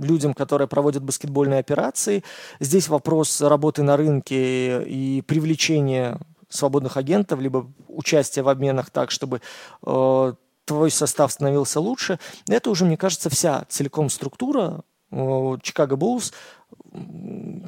[0.04, 2.24] людям, которые проводят баскетбольные операции.
[2.60, 6.18] Здесь вопрос работы на рынке и привлечения
[6.50, 9.40] свободных агентов, либо участия в обменах так, чтобы
[9.86, 10.32] э,
[10.68, 12.18] твой состав становился лучше.
[12.48, 16.34] Это уже, мне кажется, вся целиком структура Чикаго Буллс,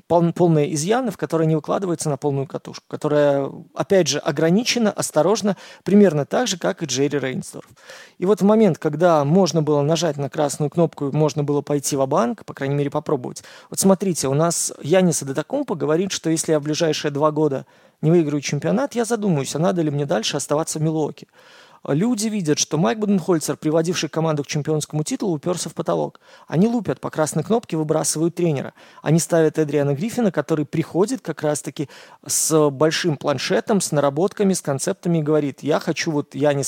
[0.07, 5.57] пол, полные изъяны, в которые не выкладывается на полную катушку, которая, опять же, ограничена, осторожно,
[5.83, 7.67] примерно так же, как и Джерри Рейнсдорф.
[8.19, 12.07] И вот в момент, когда можно было нажать на красную кнопку, можно было пойти в
[12.07, 13.43] банк по крайней мере, попробовать.
[13.71, 17.65] Вот смотрите, у нас Янис Адетакумпа говорит, что если я в ближайшие два года
[18.03, 21.27] не выиграю чемпионат, я задумаюсь, а надо ли мне дальше оставаться в Милуоке.
[21.87, 26.21] Люди видят, что Майк Буденхольцер, приводивший команду к чемпионскому титулу, уперся в потолок.
[26.47, 28.75] Они лупят по красной кнопке, выбрасывают тренера.
[29.03, 31.89] Они ставят Эдриана Гриффина, который приходит как раз-таки
[32.27, 36.65] с большим планшетом, с наработками, с концептами и говорит, я хочу вот я не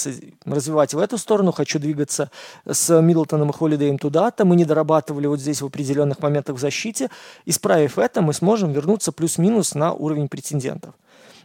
[0.46, 2.30] развивать в эту сторону, хочу двигаться
[2.66, 4.46] с Миддлтоном и Холидеем туда-то.
[4.46, 7.10] Мы не дорабатывали вот здесь в определенных моментах в защите.
[7.44, 10.94] Исправив это, мы сможем вернуться плюс-минус на уровень претендентов.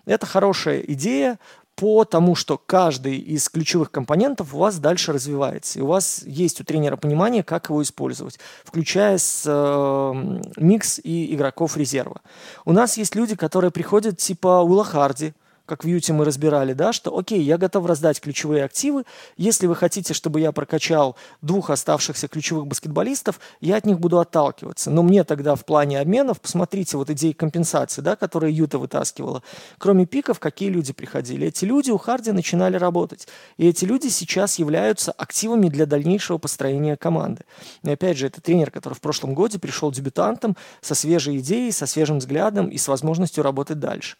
[0.06, 1.38] Это хорошая идея,
[1.78, 5.78] по тому, что каждый из ключевых компонентов у вас дальше развивается.
[5.78, 11.36] И у вас есть у тренера понимание, как его использовать, включая с, э, микс и
[11.36, 12.22] игроков резерва.
[12.66, 15.34] У нас есть люди, которые приходят типа Уилла Харди,
[15.68, 19.04] как в Юте мы разбирали, да, что окей, я готов раздать ключевые активы,
[19.36, 24.90] если вы хотите, чтобы я прокачал двух оставшихся ключевых баскетболистов, я от них буду отталкиваться.
[24.90, 29.44] Но мне тогда в плане обменов, посмотрите, вот идеи компенсации, да, которые Юта вытаскивала,
[29.78, 31.48] кроме пиков, какие люди приходили?
[31.48, 33.28] Эти люди у Харди начинали работать.
[33.58, 37.44] И эти люди сейчас являются активами для дальнейшего построения команды.
[37.84, 41.86] И опять же, это тренер, который в прошлом году пришел дебютантом со свежей идеей, со
[41.86, 44.16] свежим взглядом и с возможностью работать дальше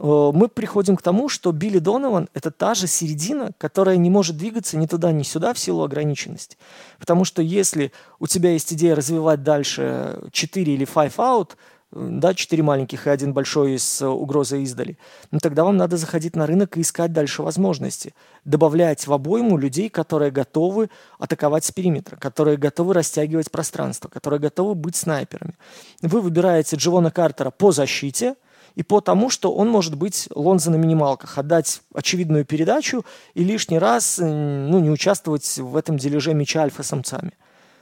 [0.00, 4.76] мы приходим к тому, что Билли Донован– это та же середина, которая не может двигаться
[4.76, 6.56] ни туда, ни сюда в силу ограниченности.
[6.98, 11.50] Потому что если у тебя есть идея развивать дальше 4 или 5 out,
[11.90, 14.98] да, четыре маленьких и один большой с угрозой издали,
[15.30, 18.14] ну тогда вам надо заходить на рынок и искать дальше возможности.
[18.44, 24.74] Добавлять в обойму людей, которые готовы атаковать с периметра, которые готовы растягивать пространство, которые готовы
[24.74, 25.54] быть снайперами.
[26.02, 28.34] Вы выбираете Дживона Картера по защите
[28.78, 33.76] и по тому, что он может быть Лонзо на минималках, отдать очевидную передачу и лишний
[33.76, 37.32] раз ну, не участвовать в этом дележе мяча альфа-самцами.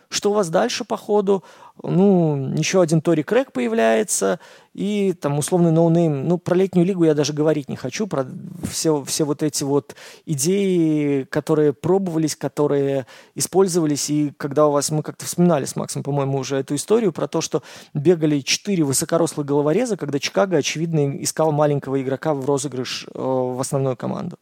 [0.09, 1.45] Что у вас дальше по ходу?
[1.83, 4.41] Ну, еще один Тори Крэйг появляется,
[4.73, 6.27] и там условный no-name.
[6.27, 8.27] Ну, про летнюю лигу я даже говорить не хочу, про
[8.69, 15.03] все, все вот эти вот идеи, которые пробовались, которые использовались, и когда у вас, мы
[15.03, 17.63] как-то вспоминали с Максом, по-моему, уже эту историю про то, что
[17.93, 23.97] бегали четыре высокорослых головореза, когда Чикаго, очевидно, искал маленького игрока в розыгрыш э, в основную
[23.97, 24.39] команду.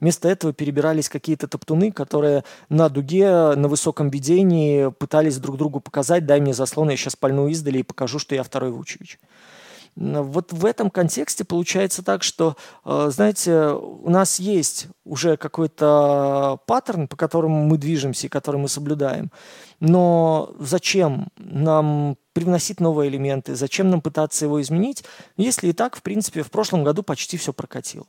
[0.00, 6.24] Вместо этого перебирались какие-то топтуны, которые на дуге, на высоком видении пытались друг другу показать,
[6.24, 9.18] дай мне заслон, я сейчас пальну издали и покажу, что я второй Вучевич.
[9.96, 17.08] Вот в этом контексте получается так, что, э, знаете, у нас есть уже какой-то паттерн,
[17.08, 19.32] по которому мы движемся и который мы соблюдаем.
[19.80, 25.02] Но зачем нам привносить новые элементы, зачем нам пытаться его изменить,
[25.36, 28.06] если и так, в принципе, в прошлом году почти все прокатило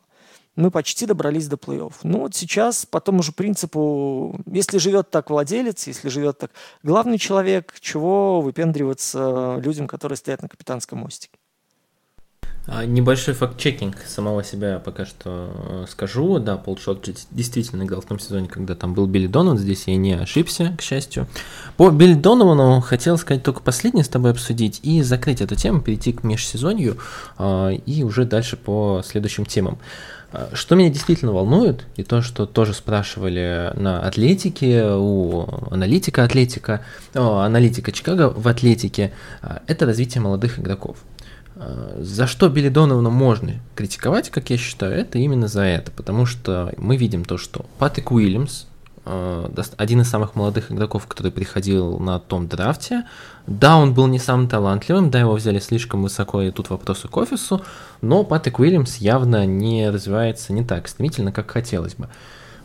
[0.55, 1.93] мы почти добрались до плей-офф.
[2.03, 6.51] Ну вот сейчас по тому же принципу, если живет так владелец, если живет так
[6.83, 11.38] главный человек, чего выпендриваться людям, которые стоят на капитанском мостике.
[12.71, 16.38] А, небольшой факт-чекинг самого себя пока что э, скажу.
[16.38, 19.57] Да, Пол Шот действительно играл в том сезоне, когда там был Билли Донован.
[19.57, 21.27] Здесь я не ошибся, к счастью.
[21.77, 26.13] По Билли Доновану хотел сказать только последнее с тобой обсудить и закрыть эту тему, перейти
[26.13, 26.99] к межсезонью
[27.39, 29.79] а, и уже дальше по следующим темам.
[30.31, 36.81] А, что меня действительно волнует, и то, что тоже спрашивали на атлетике, у аналитика атлетика,
[37.15, 39.11] о, аналитика Чикаго в атлетике,
[39.41, 40.97] а, это развитие молодых игроков.
[41.55, 46.25] А, за что Билли Донована можно критиковать, как я считаю, это именно за это, потому
[46.25, 48.65] что мы видим то, что Патрик Уильямс,
[49.05, 53.05] один из самых молодых игроков, который приходил на том драфте,
[53.49, 57.17] да, он был не самым талантливым, да, его взяли слишком высоко, и тут вопросы к
[57.17, 57.63] офису,
[57.99, 62.09] но Патрик Уильямс явно не развивается не так стремительно, как хотелось бы.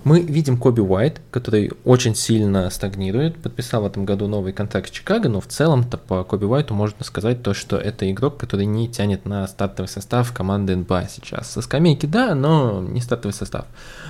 [0.05, 4.91] Мы видим Коби Уайт, который очень сильно стагнирует, подписал в этом году новый контракт с
[4.91, 8.87] Чикаго, но в целом-то по Коби Уайту можно сказать то, что это игрок, который не
[8.87, 11.51] тянет на стартовый состав команды НБА сейчас.
[11.51, 13.65] Со скамейки да, но не стартовый состав.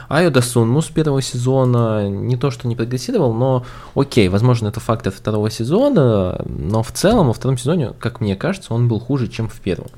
[0.08, 5.06] Айода Сунму с первого сезона не то, что не прогрессировал, но окей, возможно, это факт
[5.06, 9.28] от второго сезона, но в целом во втором сезоне, как мне кажется, он был хуже,
[9.28, 9.88] чем в первом.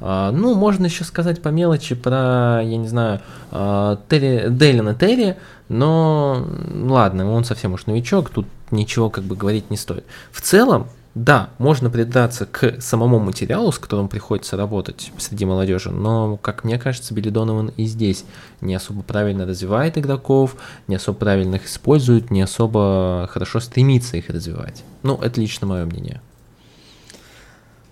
[0.00, 5.36] А, ну, можно еще сказать по мелочи про, я не знаю, а, Терри, Дейлина Терри,
[5.68, 10.04] но ладно, он совсем уж новичок, тут ничего как бы говорить не стоит.
[10.32, 16.36] В целом, да, можно придаться к самому материалу, с которым приходится работать среди молодежи, но,
[16.36, 18.24] как мне кажется, Билли Донован и здесь
[18.60, 24.30] не особо правильно развивает игроков, не особо правильно их использует, не особо хорошо стремится их
[24.30, 24.84] развивать.
[25.02, 26.20] Ну, это лично мое мнение.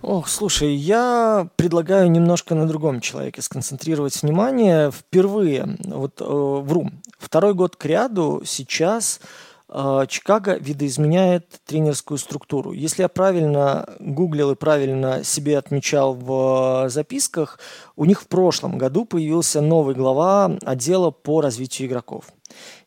[0.01, 4.91] Ох, слушай, я предлагаю немножко на другом человеке сконцентрировать внимание.
[4.91, 9.19] Впервые, вот э, вру, второй год к ряду сейчас
[9.67, 12.71] э, Чикаго видоизменяет тренерскую структуру.
[12.71, 17.59] Если я правильно гуглил и правильно себе отмечал в записках,
[17.97, 22.23] у них в прошлом году появился новый глава отдела по развитию игроков.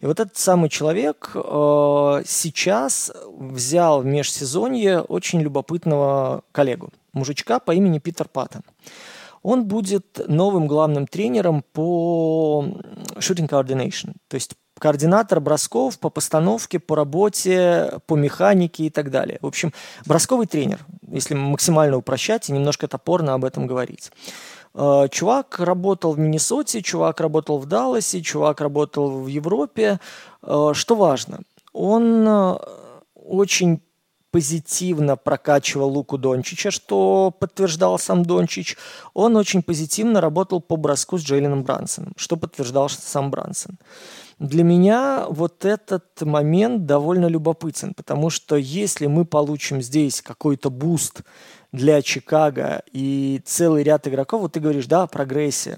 [0.01, 7.72] И вот этот самый человек э, сейчас взял в межсезонье очень любопытного коллегу мужичка по
[7.72, 8.62] имени Питер Паттон.
[9.42, 12.64] Он будет новым главным тренером по
[13.16, 19.38] shooting coordination, то есть координатор бросков по постановке, по работе, по механике и так далее.
[19.40, 19.72] В общем,
[20.07, 24.11] бросковый тренер, если максимально упрощать и немножко топорно об этом говорить.
[24.75, 30.01] Э, чувак работал в Миннесоте, чувак работал в Далласе, чувак работал в Европе.
[30.42, 32.57] Э, что важно, он э,
[33.14, 33.83] очень
[34.33, 38.77] позитивно прокачивал Луку Дончича, что подтверждал сам Дончич.
[39.14, 43.79] Он очень позитивно работал по броску с Джейленом Брансоном, что подтверждал сам Брансон.
[44.38, 51.23] Для меня вот этот момент довольно любопытен, потому что если мы получим здесь какой-то boost
[51.71, 55.77] для Чикаго и целый ряд игроков, вот ты говоришь, да, прогрессия.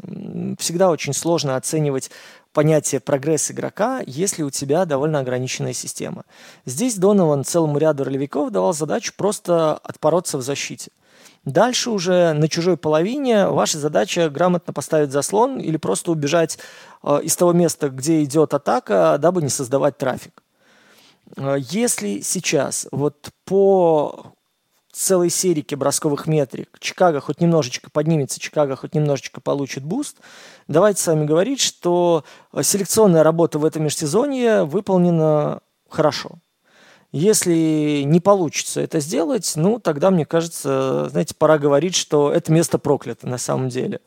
[0.58, 2.10] Всегда очень сложно оценивать
[2.54, 6.24] понятие прогресс игрока, если у тебя довольно ограниченная система.
[6.64, 10.90] Здесь Донован целому ряду ролевиков давал задачу просто отпороться в защите.
[11.44, 16.58] Дальше уже на чужой половине ваша задача грамотно поставить заслон или просто убежать
[17.02, 20.42] э, из того места, где идет атака, дабы не создавать трафик.
[21.36, 24.33] Э, если сейчас вот по
[24.94, 30.18] целой серии бросковых метрик Чикаго хоть немножечко поднимется, Чикаго хоть немножечко получит boost,
[30.68, 32.24] давайте с вами говорить, что
[32.62, 36.38] селекционная работа в этом межсезонье выполнена хорошо.
[37.12, 42.78] Если не получится это сделать, ну, тогда, мне кажется, знаете, пора говорить, что это место
[42.78, 44.00] проклято на самом деле.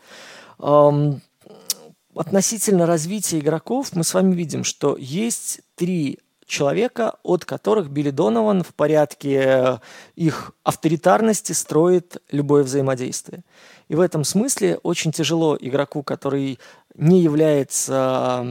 [2.16, 8.64] Относительно развития игроков мы с вами видим, что есть три человека, от которых Билли Донован
[8.64, 9.80] в порядке
[10.16, 13.44] их авторитарности строит любое взаимодействие.
[13.90, 16.60] И в этом смысле очень тяжело игроку, который
[16.96, 18.46] не является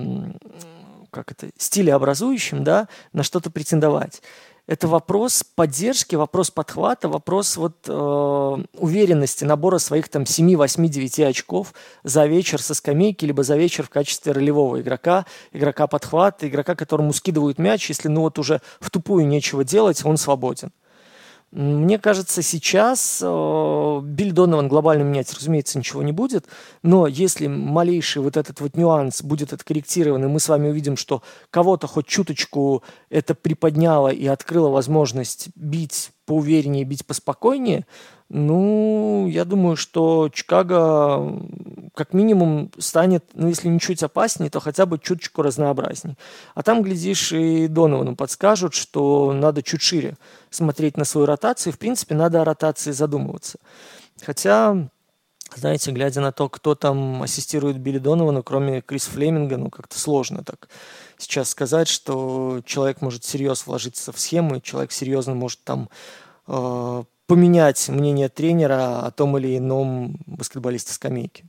[1.11, 4.23] как это, стилеобразующим, да, на что-то претендовать.
[4.67, 11.21] Это вопрос поддержки, вопрос подхвата, вопрос вот э, уверенности, набора своих там 7, 8, 9
[11.21, 16.75] очков за вечер со скамейки, либо за вечер в качестве ролевого игрока, игрока подхвата, игрока,
[16.75, 20.73] которому скидывают мяч, если ну вот уже в тупую нечего делать, он свободен.
[21.57, 23.27] Мне кажется, сейчас э,
[24.03, 26.45] Билл Донован глобально менять, разумеется, ничего не будет,
[26.83, 31.23] но если малейший вот этот вот нюанс будет откорректирован, и мы с вами увидим, что
[31.49, 37.87] кого-то хоть чуточку это приподняло и открыло возможность бить поувереннее, бить поспокойнее,
[38.29, 41.41] ну, я думаю, что Чикаго
[41.95, 46.17] как минимум станет, ну, если не чуть опаснее, то хотя бы чуточку разнообразней.
[46.55, 50.17] А там, глядишь, и Доновану подскажут, что надо чуть шире
[50.51, 51.73] смотреть на свою ротацию.
[51.73, 53.59] В принципе, надо о ротации задумываться.
[54.23, 54.89] Хотя,
[55.55, 60.43] знаете, глядя на то, кто там ассистирует Билли Доновану, кроме Криса Флеминга, ну, как-то сложно
[60.43, 60.69] так
[61.17, 65.89] сейчас сказать, что человек может серьезно вложиться в схему, и человек серьезно может там
[66.49, 71.45] э, поменять мнение тренера о том или ином баскетболисте скамейки.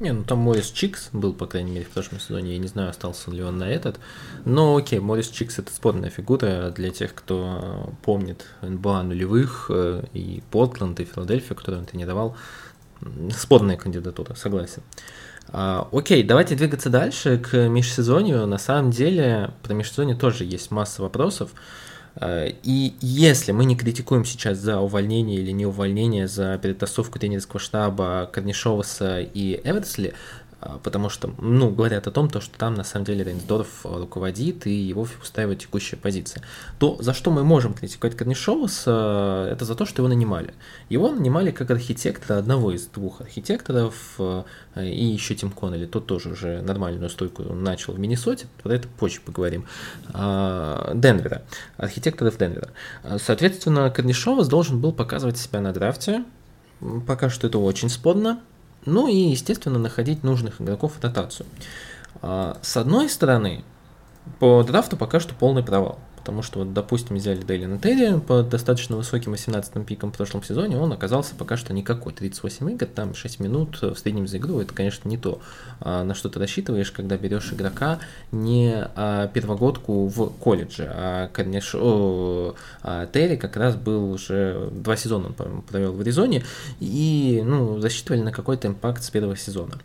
[0.00, 2.52] Не, ну там Морис Чикс был, по крайней мере, в прошлом сезоне.
[2.52, 4.00] Я не знаю, остался ли он на этот.
[4.46, 10.42] Но окей, Морис Чикс это спорная фигура для тех, кто помнит НБА нулевых э, и
[10.50, 12.34] Портленд, и Филадельфию, которую он тренировал.
[13.36, 14.82] Спорная кандидатура, согласен.
[15.48, 18.46] А, окей, давайте двигаться дальше к межсезонью.
[18.46, 21.50] На самом деле, про межсезонье тоже есть масса вопросов.
[22.16, 27.60] Э, и если мы не критикуем сейчас за увольнение или не увольнение, за перетасовку тренерского
[27.60, 30.14] штаба Корнишоваса и Эверсли,
[30.82, 34.72] потому что, ну, говорят о том, то, что там на самом деле Рейнсдорф руководит и
[34.72, 36.42] его устраивает текущая позиция.
[36.78, 38.66] То, за что мы можем критиковать Корнишова,
[39.46, 40.54] это за то, что его нанимали.
[40.88, 44.44] Его нанимали как архитектора одного из двух архитекторов, э,
[44.76, 49.20] и еще Тим Коннелли, тот тоже уже нормальную стойку начал в Миннесоте, про это позже
[49.24, 49.66] поговорим.
[50.12, 51.42] А, Денвера,
[51.76, 52.70] архитекторов Денвера.
[53.18, 56.24] Соответственно, Корнишовас должен был показывать себя на драфте,
[57.06, 58.40] Пока что это очень спорно,
[58.86, 61.46] ну и, естественно, находить нужных игроков в ротацию.
[62.22, 63.64] А, с одной стороны,
[64.38, 65.98] по драфту пока что полный провал.
[66.20, 70.76] Потому что, вот, допустим, взяли Дейли Терри по достаточно высоким 18 пикам в прошлом сезоне,
[70.76, 72.12] он оказался пока что никакой.
[72.12, 75.40] 38 игр, там 6 минут в среднем за игру, это, конечно, не то,
[75.80, 78.00] а, на что ты рассчитываешь, когда берешь игрока
[78.32, 81.80] не а, первогодку в колледже, а, конечно,
[82.82, 86.44] а Терри как раз был уже два сезона он провел в Аризоне,
[86.80, 89.78] и, ну, засчитывали на какой-то импакт с первого сезона.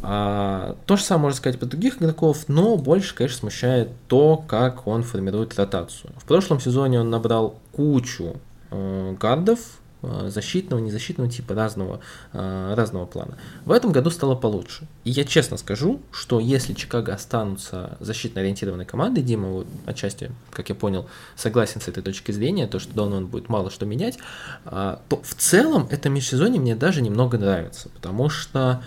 [0.00, 5.02] То же самое можно сказать про других игроков, но больше, конечно, смущает то, как он
[5.02, 6.12] формирует ротацию ротацию.
[6.16, 8.36] В прошлом сезоне он набрал кучу
[8.70, 9.58] э, гардов,
[10.02, 12.00] э, защитного, незащитного типа, разного,
[12.32, 13.36] э, разного плана.
[13.64, 14.86] В этом году стало получше.
[15.04, 20.68] И я честно скажу, что если Чикаго останутся защитно ориентированной командой, Дима вот, отчасти, как
[20.68, 21.06] я понял,
[21.36, 24.18] согласен с этой точки зрения, то, что Донован будет мало что менять,
[24.64, 28.82] то в целом это межсезонье мне даже немного нравится, потому что а,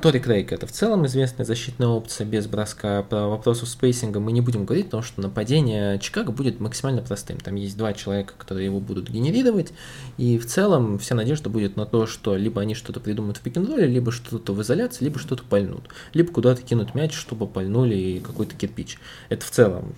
[0.00, 3.02] Тори Крейг это в целом известная защитная опция без броска.
[3.02, 7.38] По вопросу спейсинга мы не будем говорить, потому что нападение Чикаго будет максимально простым.
[7.38, 9.72] Там есть два человека, которые его будут генерировать,
[10.16, 13.56] и в целом вся надежда будет на то, что либо они что-то придумают в пик
[13.56, 15.88] либо что-то в изоляции, либо что-то пальнут.
[16.14, 18.98] Либо куда-то кинут мяч, чтобы пальнули какой-то кирпич.
[19.28, 19.92] Это в целом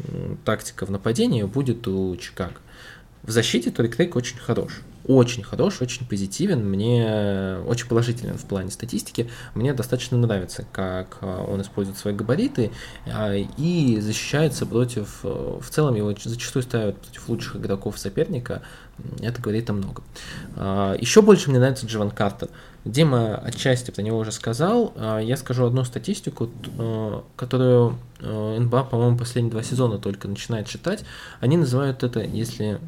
[0.45, 2.57] тактика в нападении будет у Чикаго.
[3.23, 4.81] В защите Тори Крейг очень хорош.
[5.07, 9.31] Очень хорош, очень позитивен, мне очень положителен в плане статистики.
[9.55, 12.71] Мне достаточно нравится, как а, он использует свои габариты
[13.07, 15.21] а, и защищается против...
[15.23, 18.61] Э, в целом его зачастую ставят против лучших игроков соперника.
[19.23, 20.05] Это говорит о многом.
[20.99, 22.49] Еще больше мне нравится Джован Картер.
[22.85, 24.95] Дима отчасти про него уже сказал.
[25.21, 31.05] Я скажу одну статистику, э, которую э, НБА, по-моему, последние два сезона только начинает читать.
[31.41, 32.81] Они называют это, если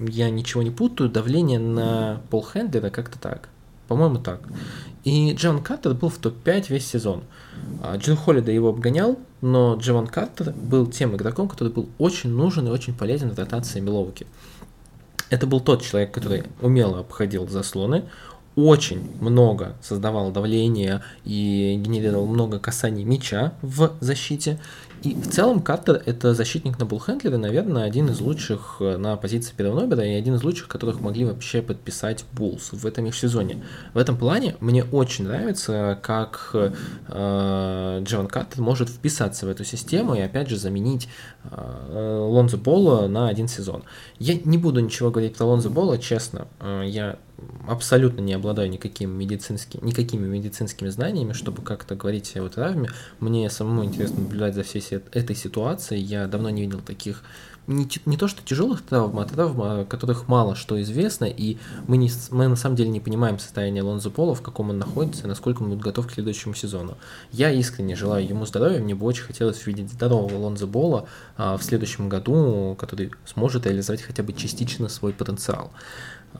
[0.00, 3.48] я ничего не путаю, давление на Пол Хендлера как-то так.
[3.88, 4.40] По-моему, так.
[5.04, 7.22] И Джон Картер был в топ-5 весь сезон.
[7.82, 12.66] А, Джин Холлида его обгонял, но Джон Картер был тем игроком, который был очень нужен
[12.66, 14.26] и очень полезен в ротации Миловки.
[15.28, 18.04] Это был тот человек, который умело обходил заслоны,
[18.56, 24.60] очень много создавал давления и генерировал много касаний мяча в защите.
[25.04, 29.52] И в целом Картер это защитник на буллхендлере, наверное, один из лучших э, на позиции
[29.54, 33.62] первого номера и один из лучших, которых могли вообще подписать Буллс в этом межсезоне.
[33.92, 40.14] В этом плане мне очень нравится, как э, Джон Картер может вписаться в эту систему
[40.14, 41.06] и опять же заменить
[41.50, 43.84] э, Лонзо Бола на один сезон.
[44.18, 46.48] Я не буду ничего говорить про Лонзо Бола, честно.
[46.60, 47.18] Э, я
[47.68, 52.90] абсолютно не обладаю никаким медицинским, никакими медицинскими знаниями, чтобы как-то говорить о травме.
[53.20, 54.82] Мне самому интересно наблюдать за всей
[55.12, 56.02] этой ситуацией.
[56.02, 57.22] Я давно не видел таких
[57.66, 61.96] не, не то что тяжелых травм, а травм, о которых мало что известно, и мы,
[61.96, 65.26] не, мы на самом деле не понимаем состояние Лонзо Пола, в каком он находится, и
[65.26, 66.96] насколько он будет готов к следующему сезону.
[67.32, 71.62] Я искренне желаю ему здоровья, мне бы очень хотелось видеть здорового Лонзо Бола а, в
[71.62, 75.72] следующем году, который сможет реализовать хотя бы частично свой потенциал.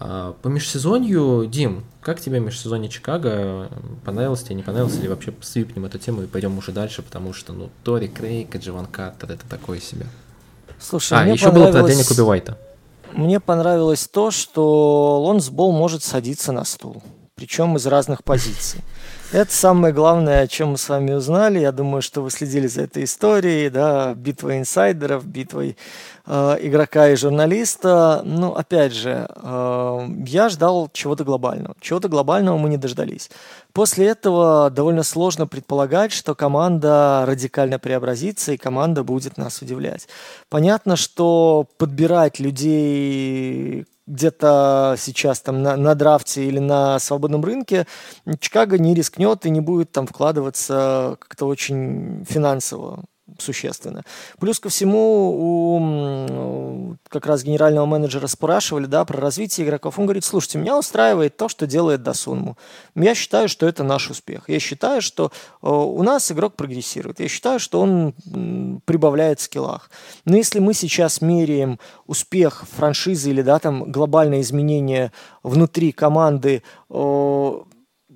[0.00, 3.70] А, по межсезонью, Дим, как тебе межсезонье Чикаго?
[4.04, 4.96] Понравилось тебе, не понравилось?
[4.98, 8.58] Или вообще свипнем эту тему и пойдем уже дальше, потому что, ну, Тори Крейг и
[8.58, 10.06] Джован Картер это такое себе.
[10.80, 12.58] Слушай, а, мне еще было продление Куби Уайта.
[13.12, 17.02] Мне понравилось то, что Лонсбол может садиться на стул,
[17.36, 18.80] причем из разных позиций.
[19.34, 21.58] Это самое главное, о чем мы с вами узнали.
[21.58, 25.76] Я думаю, что вы следили за этой историей, да, битвой инсайдеров, битвой
[26.24, 28.22] э, игрока и журналиста.
[28.24, 31.74] Ну, опять же, э, я ждал чего-то глобального.
[31.80, 33.28] Чего-то глобального мы не дождались.
[33.74, 40.06] После этого довольно сложно предполагать, что команда радикально преобразится и команда будет нас удивлять.
[40.48, 47.88] Понятно, что подбирать людей где-то сейчас там на, на драфте или на свободном рынке,
[48.38, 53.02] Чикаго не рискнет и не будет там вкладываться как-то очень финансово
[53.38, 54.02] существенно.
[54.38, 59.98] Плюс ко всему, у как раз генерального менеджера спрашивали да, про развитие игроков.
[59.98, 62.56] Он говорит, слушайте, меня устраивает то, что делает Дасунму.
[62.94, 64.48] Я считаю, что это наш успех.
[64.48, 65.30] Я считаю, что
[65.62, 67.20] э, у нас игрок прогрессирует.
[67.20, 68.14] Я считаю, что он
[68.84, 69.90] прибавляет в скиллах.
[70.24, 75.12] Но если мы сейчас меряем успех франшизы или да, там, глобальное изменение
[75.42, 77.52] внутри команды э,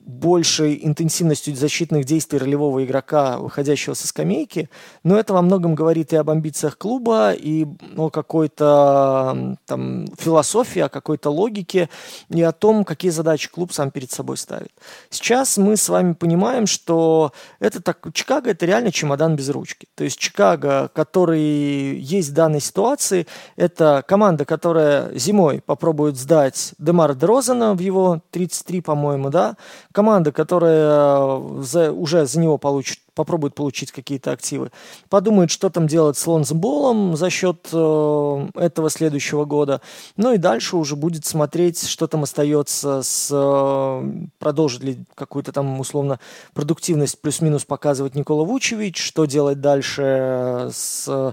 [0.09, 4.71] большей интенсивностью защитных действий ролевого игрока, выходящего со скамейки,
[5.05, 10.89] но это во многом говорит и об амбициях клуба, и о какой-то там философии, о
[10.89, 11.91] какой-то логике,
[12.31, 14.73] и о том, какие задачи клуб сам перед собой ставит.
[15.11, 19.89] Сейчас мы с вами понимаем, что это так, Чикаго это реально чемодан без ручки.
[19.95, 27.13] То есть Чикаго, который есть в данной ситуации, это команда, которая зимой попробует сдать Демара
[27.13, 29.59] Дрозена в его 33, по-моему, да,
[29.99, 34.71] команда, которая э, за, уже за него получит попробует получить какие-то активы.
[35.09, 39.81] Подумает, что там делать с Лонсболом за счет э, этого следующего года.
[40.16, 43.29] Ну и дальше уже будет смотреть, что там остается с...
[43.33, 44.09] Э,
[44.39, 46.21] продолжит ли какую-то там условно
[46.55, 51.33] продуктивность плюс-минус показывать Никола Вучевич, что делать дальше с э,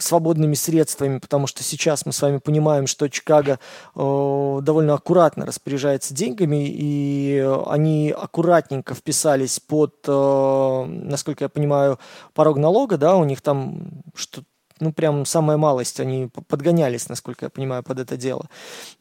[0.00, 3.60] свободными средствами, потому что сейчас мы с вами понимаем, что Чикаго
[3.94, 7.38] э, довольно аккуратно распоряжается деньгами, и
[7.68, 11.98] они аккуратненько вписались под э, насколько я понимаю,
[12.34, 14.42] порог налога, да, у них там что
[14.80, 18.48] ну, прям самая малость, они подгонялись, насколько я понимаю, под это дело.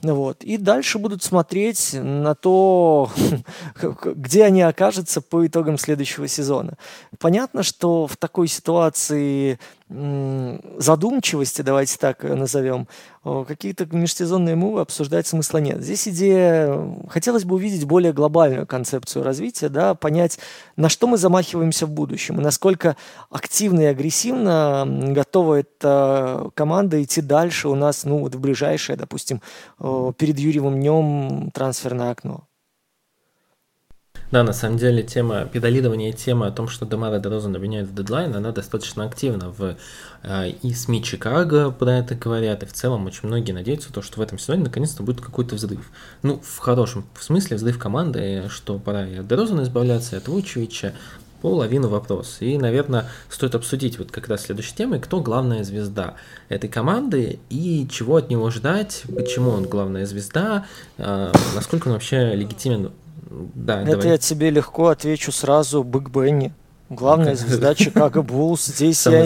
[0.02, 0.44] Вот.
[0.44, 3.12] И дальше будут смотреть на то,
[4.16, 6.78] где они окажутся по итогам следующего сезона.
[7.20, 9.60] Понятно, что в такой ситуации
[9.90, 12.90] задумчивости, давайте так назовем,
[13.24, 15.82] какие-то межсезонные мувы обсуждать смысла нет.
[15.82, 20.40] Здесь идея, хотелось бы увидеть более глобальную концепцию развития, да, понять,
[20.76, 22.98] на что мы замахиваемся в будущем, и насколько
[23.30, 29.42] активно и агрессивно готова эта команда идти дальше у нас, ну, вот в ближайшее, допустим,
[29.80, 32.44] перед Юрьевым днем трансферное окно.
[34.30, 38.36] Да, на самом деле тема педалирования, тема о том, что Демара Дерозан обвиняют в дедлайн,
[38.36, 39.78] она достаточно активна в
[40.24, 44.20] э, и СМИ Чикаго про это говорят, и в целом очень многие надеются, то, что
[44.20, 45.90] в этом сезоне наконец-то будет какой-то взрыв.
[46.24, 50.94] Ну, в хорошем смысле взрыв команды, что пора и от Дерозана избавляться, и от Вучевича,
[51.42, 52.38] половину вопрос.
[52.42, 56.16] И, наверное, стоит обсудить вот как раз следующей темой, кто главная звезда
[56.50, 60.66] этой команды и чего от него ждать, почему он главная звезда,
[60.98, 62.92] э, насколько он вообще легитимен
[63.30, 64.08] да, Это давай.
[64.08, 66.54] я тебе легко отвечу сразу Биг Бенни.
[66.90, 68.66] Главная звезда Чикаго Буллс.
[68.66, 69.26] Здесь я,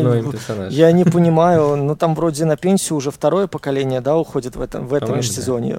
[0.70, 4.88] я не понимаю, ну там вроде на пенсию уже второе поколение, да, уходит в этом,
[4.88, 5.78] в этом межсезонье.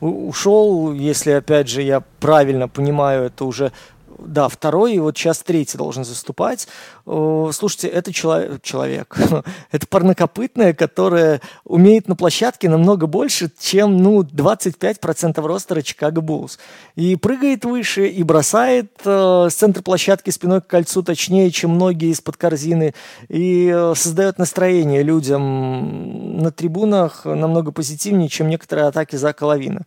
[0.00, 0.06] Да.
[0.06, 3.70] Ушел, если опять же я правильно понимаю, это уже
[4.26, 6.68] да, второй, и вот сейчас третий должен заступать.
[7.04, 9.16] Слушайте, это чело- человек,
[9.70, 16.58] это парнокопытная, которая умеет на площадке намного больше, чем, ну, 25% ростера Чикаго Буллс.
[16.96, 22.10] И прыгает выше, и бросает э, с центра площадки спиной к кольцу точнее, чем многие
[22.10, 22.94] из-под корзины,
[23.28, 29.82] и э, создает настроение людям на трибунах намного позитивнее, чем некоторые атаки за Лавина.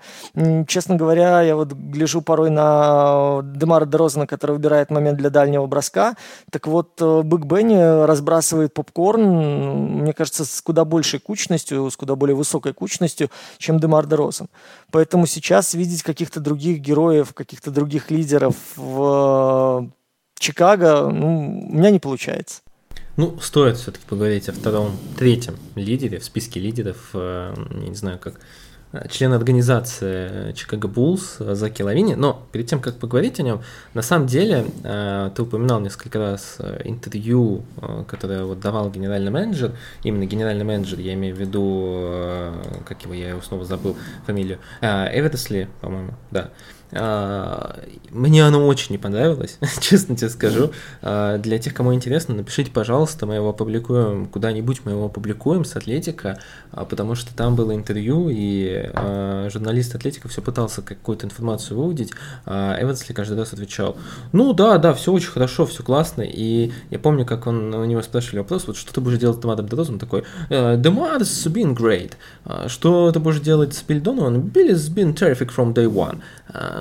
[0.67, 6.15] Честно говоря, я вот гляжу порой на Демара Дерозана, который выбирает момент для дальнего броска,
[6.51, 9.23] так вот э, Биг Бенни разбрасывает попкорн,
[10.01, 14.47] мне кажется, с куда большей кучностью, с куда более высокой кучностью, чем Демар де Розен.
[14.91, 19.89] Поэтому сейчас видеть каких-то других героев, каких-то других лидеров в
[20.39, 22.61] Чикаго, ну, у меня не получается.
[23.15, 28.17] Ну, стоит все-таки поговорить о втором, третьем лидере в списке лидеров, э, я не знаю,
[28.17, 28.39] как
[29.09, 32.13] член организации Чикаго Буллс Заки Лавини.
[32.13, 33.61] Но перед тем, как поговорить о нем,
[33.93, 39.31] на самом деле, э, ты упоминал несколько раз э, интервью, э, которое вот давал генеральный
[39.31, 39.73] менеджер,
[40.03, 42.53] именно генеральный менеджер, я имею в виду,
[42.85, 46.49] как его, я его снова забыл, фамилию, Эверсли, по-моему, да.
[46.95, 47.79] А,
[48.11, 50.71] мне оно очень не понравилось, честно тебе скажу.
[51.01, 55.75] А, для тех, кому интересно, напишите, пожалуйста, мы его опубликуем куда-нибудь, мы его опубликуем с
[55.75, 56.39] Атлетика,
[56.71, 58.91] а, потому что там было интервью, и
[59.51, 62.11] журналист Атлетика все пытался какую-то информацию выудить,
[62.45, 63.97] а Эвансли каждый раз отвечал,
[64.31, 68.01] ну да, да, все очень хорошо, все классно, и я помню, как он у него
[68.01, 72.13] спрашивали вопрос, вот что ты будешь делать с Демадом Дерозом, такой, Demar been great,
[72.67, 74.41] что ты будешь делать с Бильдоном?
[74.41, 76.21] Billy's been terrific from day one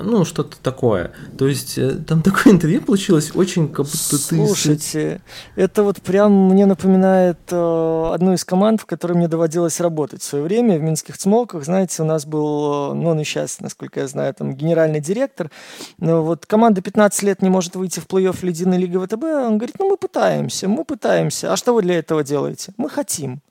[0.03, 1.11] ну, что-то такое.
[1.37, 5.21] То есть э, там такое интервью получилось очень как будто Слушайте,
[5.55, 10.25] это вот прям мне напоминает э, одну из команд, в которой мне доводилось работать в
[10.25, 11.63] свое время, в Минских Цмолках.
[11.63, 15.49] Знаете, у нас был, э, ну, он и сейчас, насколько я знаю, там генеральный директор.
[15.97, 19.23] Но вот команда 15 лет не может выйти в плей-офф Лединой Лиги ВТБ.
[19.23, 21.53] Он говорит, ну, мы пытаемся, мы пытаемся.
[21.53, 22.73] А что вы для этого делаете?
[22.77, 23.41] Мы хотим.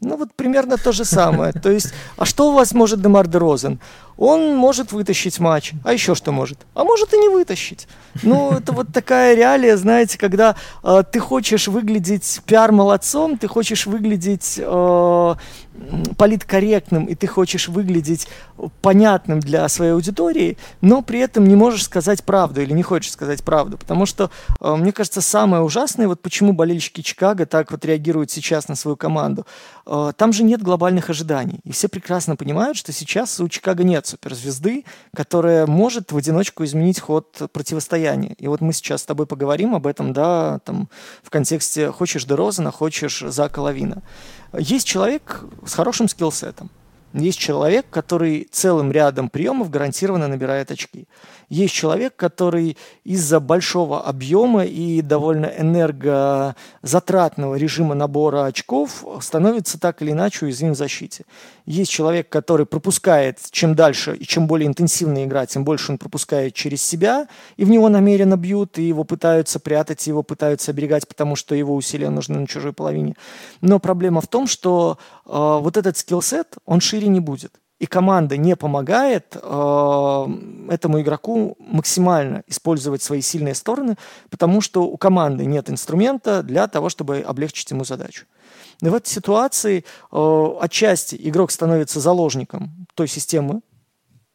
[0.00, 1.52] Ну вот примерно то же самое.
[1.52, 3.80] То есть, а что у вас может Демар де Розен?
[4.18, 5.72] Он может вытащить матч.
[5.84, 6.58] А еще что может?
[6.74, 7.88] А может и не вытащить.
[8.22, 14.58] Ну, это вот такая реалия, знаете, когда э, ты хочешь выглядеть пиар-молодцом, ты хочешь выглядеть
[14.58, 15.34] э,
[16.16, 18.28] политкорректным, и ты хочешь выглядеть
[18.82, 23.42] понятным для своей аудитории, но при этом не можешь сказать правду или не хочешь сказать
[23.42, 23.78] правду.
[23.78, 24.30] Потому что,
[24.60, 28.96] э, мне кажется, самое ужасное, вот почему болельщики Чикаго так вот реагируют сейчас на свою
[28.96, 29.46] команду,
[29.86, 31.60] э, там же нет глобальных ожиданий.
[31.64, 34.84] И все прекрасно понимают, что сейчас у Чикаго нет суперзвезды,
[35.14, 38.34] которая может в одиночку изменить ход противостояния.
[38.38, 40.88] И вот мы сейчас с тобой поговорим об этом, да, там,
[41.22, 44.02] в контексте «хочешь Дерозана, хочешь Зака Лавина».
[44.52, 46.70] Есть человек с хорошим скиллсетом,
[47.12, 51.06] есть человек, который целым рядом приемов гарантированно набирает очки.
[51.48, 60.10] Есть человек, который из-за большого объема и довольно энергозатратного режима набора очков становится так или
[60.10, 61.24] иначе уязвим в защите.
[61.64, 66.54] Есть человек, который пропускает, чем дальше и чем более интенсивно играть, тем больше он пропускает
[66.54, 71.36] через себя, и в него намеренно бьют, и его пытаются прятать, его пытаются оберегать, потому
[71.36, 73.14] что его усилия нужны на чужой половине.
[73.60, 77.52] Но проблема в том, что э, вот этот скиллсет, он шире не будет.
[77.78, 80.26] И команда не помогает э,
[80.70, 83.96] этому игроку максимально использовать свои сильные стороны,
[84.30, 88.24] потому что у команды нет инструмента для того, чтобы облегчить ему задачу.
[88.80, 93.60] И в этой ситуации э, отчасти игрок становится заложником той системы,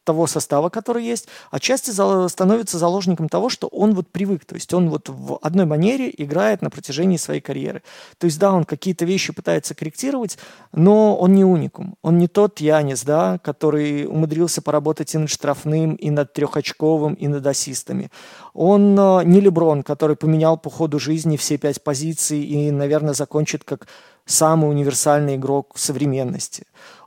[0.04, 4.44] того состава, который есть, отчасти за, становится заложником того, что он вот привык.
[4.44, 7.82] То есть он вот в одной манере играет на протяжении своей карьеры.
[8.18, 10.38] То есть да, он какие-то вещи пытается корректировать,
[10.72, 11.94] но он не уникум.
[12.02, 17.28] Он не тот Янис, да, который умудрился поработать и над штрафным, и над трехочковым, и
[17.28, 18.10] над ассистами.
[18.54, 23.64] Он э, не Леброн, который поменял по ходу жизни все пять позиций и, наверное, закончит
[23.64, 23.86] как
[24.26, 26.64] самый универсальный игрок современности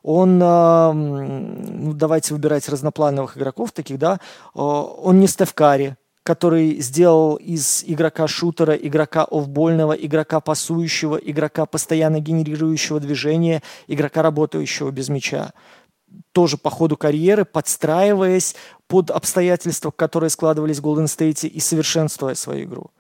[0.08, 4.20] он, ну, давайте выбирать разноплановых игроков таких, да,
[4.54, 13.00] он не Стеф Карри, который сделал из игрока-шутера, игрока офбольного, игрока пасующего, игрока постоянно генерирующего
[13.00, 15.54] движения, игрока, работающего без мяча.
[16.34, 18.56] Тоже по ходу карьеры, подстраиваясь
[18.88, 22.92] под обстоятельства, которые складывались в Golden State и совершенствуя свою игру.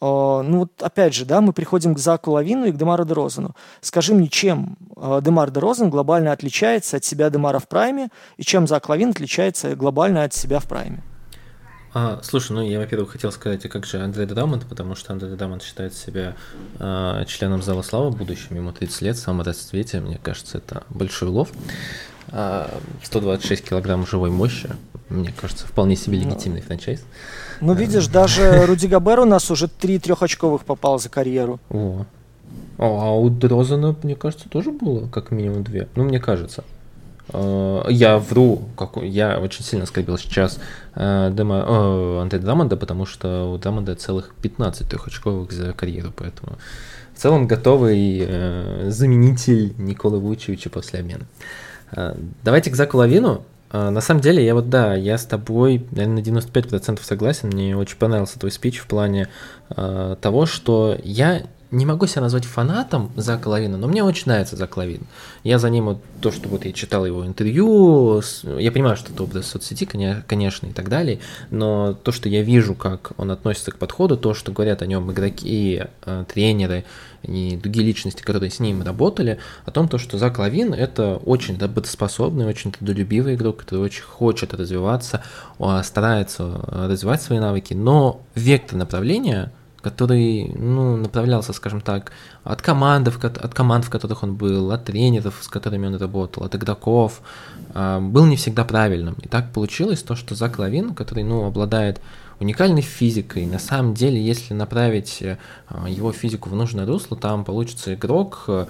[0.00, 3.56] Uh, ну вот опять же, да, мы приходим к Заку Лавину и к Демару Дерозану.
[3.80, 8.68] Скажи мне, чем uh, Демар Дерозан глобально отличается от себя Демара в прайме, и чем
[8.68, 11.02] Зак Лавин отличается глобально от себя в прайме?
[11.94, 15.30] А, слушай, ну я, во-первых, хотел сказать, а как же Андрей Дедамонт, потому что Андрей
[15.30, 16.36] Дедамонт считает себя
[16.78, 21.30] э, членом Зала Славы будущим, ему 30 лет, в самом расцвете, мне кажется, это большой
[21.30, 21.48] улов.
[22.28, 22.70] А,
[23.02, 24.68] 126 килограмм живой мощи,
[25.08, 27.02] мне кажется, вполне себе легитимный франчайз.
[27.60, 31.60] Ну, видишь, даже Руди Габер у нас уже три трехочковых попал за карьеру.
[31.70, 32.04] О.
[32.78, 35.88] А у Дрозена, мне кажется, тоже было как минимум две.
[35.96, 36.64] Ну, мне кажется.
[37.32, 40.58] Э, я вру, как, я очень сильно скорбил сейчас
[40.94, 46.52] э, Дема, э, Андрея Драмонда, потому что у Драмонда целых 15 трехочковых за карьеру, поэтому
[47.14, 51.26] в целом готовый э, заменитель Николы Вучевича после обмена.
[52.44, 53.44] Давайте к Заку Лавину.
[53.70, 57.48] Э, на самом деле, я вот, да, я с тобой, наверное, на 95% согласен.
[57.48, 59.28] Мне очень понравился твой спич в плане
[59.70, 64.56] э, того, что я не могу себя назвать фанатом Зака Лавина, но мне очень нравится
[64.56, 65.02] Зак Лавин.
[65.44, 68.22] Я за ним вот то, что вот я читал его интервью,
[68.58, 69.84] я понимаю, что это образ соцсети,
[70.26, 74.32] конечно, и так далее, но то, что я вижу, как он относится к подходу, то,
[74.32, 76.84] что говорят о нем игроки, э, тренеры
[77.22, 81.58] и другие личности, которые с ним работали, о том, то, что Зак Лавин это очень
[81.58, 85.22] работоспособный, очень трудолюбивый игрок, который очень хочет развиваться,
[85.82, 92.12] старается развивать свои навыки, но вектор направления– который ну, направлялся, скажем так,
[92.44, 96.54] от команд, от команд, в которых он был, от тренеров, с которыми он работал, от
[96.54, 97.20] игроков,
[97.74, 99.14] а, был не всегда правильным.
[99.22, 102.00] И так получилось то, что Зак Лавин, который ну, обладает
[102.40, 105.38] уникальной физикой, на самом деле, если направить э,
[105.88, 108.66] его физику в нужное русло, там получится игрок, э,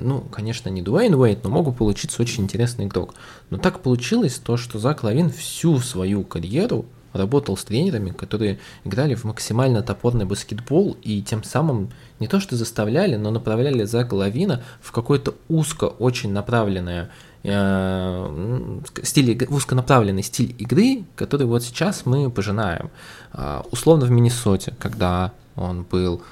[0.00, 3.14] ну, конечно, не Дуэйн Уэйт, но мог бы получиться очень интересный игрок.
[3.50, 9.14] Но так получилось то, что Зак Лавин всю свою карьеру работал с тренерами, которые играли
[9.14, 14.62] в максимально топорный баскетбол и тем самым не то что заставляли, но направляли за Лавина
[14.80, 17.10] в какое-то узко очень направленное
[17.42, 22.90] э, стиль, узконаправленный стиль игры, который вот сейчас мы пожинаем.
[23.32, 26.22] Э, условно в Миннесоте, когда он был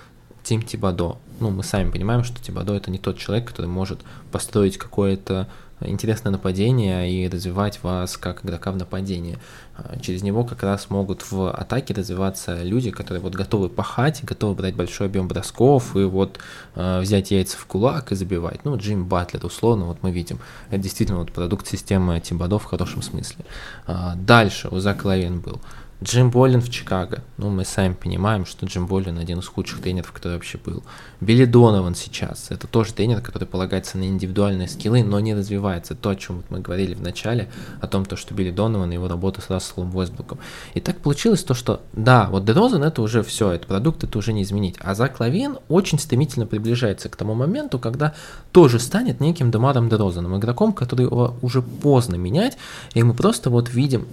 [0.43, 4.01] Тим Тибадо, ну, мы сами понимаем, что Тибадо это не тот человек, который может
[4.33, 5.49] построить какое-то
[5.81, 9.39] интересное нападение и развивать вас как игрока в нападении.
[9.77, 14.55] А, через него как раз могут в атаке развиваться люди, которые вот готовы пахать, готовы
[14.55, 16.39] брать большой объем бросков и вот
[16.75, 18.65] э, взять яйца в кулак и забивать.
[18.65, 20.41] Ну, Джим Батлер, условно, вот мы видим.
[20.71, 23.45] Это действительно вот продукт системы Тимбадов в хорошем смысле.
[23.87, 25.61] Э, дальше у Зак Лавин был.
[26.01, 27.25] Джим Боллин в Чикаго.
[27.39, 30.85] Ну, мы сами понимаем, что Джим Боллин один из худших тренеров, который вообще был.
[31.21, 32.53] Билли Донован сейчас.
[32.53, 35.97] Это тоже тренер, который полагается на индивидуальные скиллы, но не развивается.
[35.97, 37.49] То, о чем мы говорили в начале,
[37.81, 40.39] о том, то, что Билли Донован и его работа с Расселом Уэсбруком.
[40.75, 44.33] И так получилось то, что да, вот Дерозен это уже все, это продукт, это уже
[44.33, 44.77] не изменить.
[44.79, 48.15] А Зак Лавин очень стремительно приближается к тому моменту, когда
[48.53, 52.57] тоже станет неким Демаром Дерозеном, игроком, который его уже поздно менять,
[52.95, 54.07] и мы просто вот видим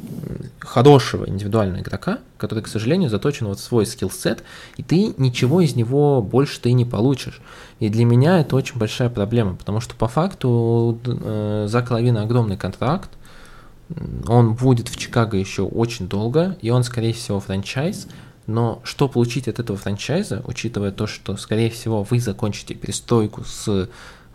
[0.59, 4.43] хорошего индивидуального игрока, который, к сожалению, заточен вот в свой скиллсет,
[4.77, 7.41] и ты ничего из него больше ты не получишь.
[7.79, 12.57] И для меня это очень большая проблема, потому что по факту э, за Лавина огромный
[12.57, 13.09] контракт,
[14.27, 18.07] он будет в Чикаго еще очень долго, и он, скорее всего, франчайз,
[18.47, 23.67] но что получить от этого франчайза, учитывая то, что, скорее всего, вы закончите перестройку с
[23.67, 23.87] э,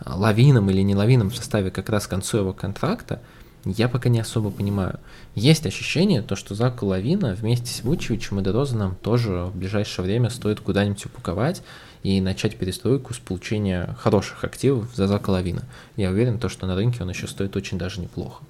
[0.04, 3.20] лавином или не лавином в составе как раз к концу его контракта,
[3.64, 4.98] я пока не особо понимаю.
[5.34, 10.30] Есть ощущение, то, что Зака Лавина вместе с Вучевичем и Дерозаном тоже в ближайшее время
[10.30, 11.62] стоит куда-нибудь упаковать
[12.02, 15.62] и начать перестройку с получения хороших активов за Зака Лавина.
[15.96, 18.42] Я уверен, то, что на рынке он еще стоит очень даже неплохо.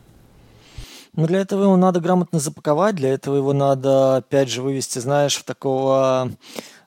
[1.14, 5.34] Ну, для этого его надо грамотно запаковать, для этого его надо, опять же, вывести, знаешь,
[5.34, 6.30] в такого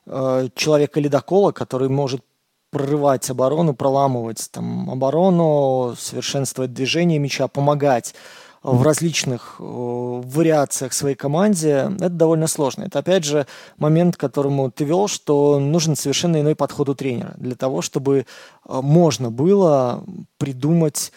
[0.06, 2.22] э, человека-ледокола, который может
[2.74, 8.14] прорывать оборону, проламывать там оборону, совершенствовать движение мяча, помогать
[8.64, 12.84] в различных э, вариациях своей команде, это довольно сложно.
[12.84, 13.46] Это, опять же,
[13.76, 18.18] момент, к которому ты вел, что нужен совершенно иной подход у тренера для того, чтобы
[18.18, 18.24] э,
[18.82, 20.02] можно было
[20.38, 21.12] придумать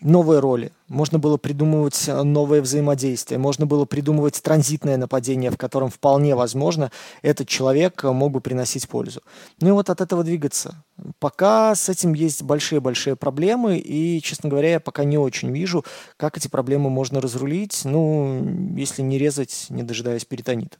[0.00, 5.90] новые роли, можно было придумывать э, новое взаимодействие, можно было придумывать транзитное нападение, в котором
[5.90, 6.90] вполне возможно
[7.22, 9.22] этот человек э, мог бы приносить пользу.
[9.60, 10.84] Ну и вот от этого двигаться.
[11.18, 15.84] Пока с этим есть большие-большие проблемы, и, честно говоря, я пока не очень вижу,
[16.16, 20.78] как эти проблемы можно разрулить, ну, если не резать, не дожидаясь перитонита.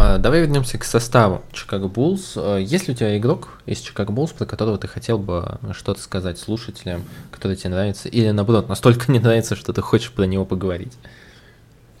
[0.00, 2.34] А, давай вернемся к составу Чикаго Буллс.
[2.36, 6.00] А, есть ли у тебя игрок из Чикаго Буллс, про которого ты хотел бы что-то
[6.00, 10.44] сказать слушателям, который тебе нравится, или наоборот, настолько не нравится, что ты хочешь про него
[10.44, 10.92] поговорить?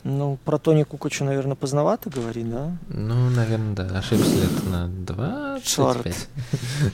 [0.04, 2.76] Ну, про Тони Кукача, наверное, поздновато говорить, да?
[2.88, 3.98] Ну, наверное, да.
[3.98, 5.64] Ошибся лет на 25.
[5.64, 6.28] Черт.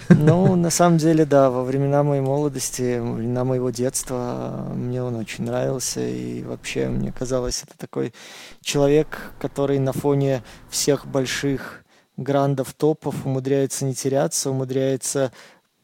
[0.08, 5.16] Ну, на самом деле, да, во времена моей молодости, во времена моего детства мне он
[5.16, 6.00] очень нравился.
[6.00, 8.14] И вообще, мне казалось, это такой
[8.62, 11.84] человек, который на фоне всех больших
[12.16, 15.32] грандов, топов умудряется не теряться, умудряется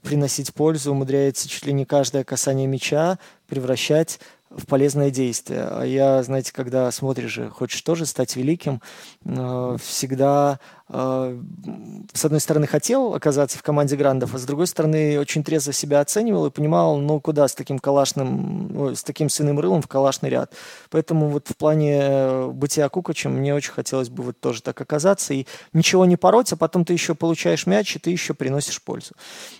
[0.02, 3.18] приносить пользу, умудряется чуть ли не каждое касание мяча
[3.48, 4.20] превращать
[4.50, 5.68] в полезное действие.
[5.70, 8.82] А я, знаете, когда смотришь же, хочешь тоже стать великим,
[9.24, 10.58] э, всегда
[10.92, 16.00] с одной стороны, хотел оказаться в команде грандов, а с другой стороны, очень трезво себя
[16.00, 20.52] оценивал и понимал, ну, куда с таким калашным, с таким сыным рылом в калашный ряд.
[20.90, 25.32] Поэтому вот в плане э, бытия Кукачем мне очень хотелось бы вот тоже так оказаться
[25.32, 29.14] и ничего не пороть, а потом ты еще получаешь мяч, и ты еще приносишь пользу.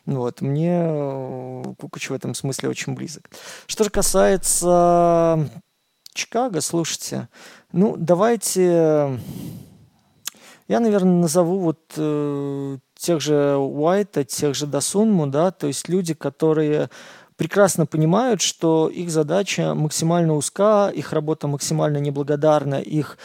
[0.07, 0.41] Вот.
[0.41, 3.31] Мне э, Кукач в этом смысле очень близок.
[3.69, 5.49] Что же касается
[6.13, 7.29] Чикаго, слушайте,
[7.71, 9.21] ну, давайте
[10.71, 16.15] я, наверное, назову вот э, тех же Уайта, тех же Дасунму, да, то есть люди,
[16.15, 16.91] которые
[17.35, 23.19] прекрасно понимают, что их задача максимально узка, их работа максимально неблагодарна, их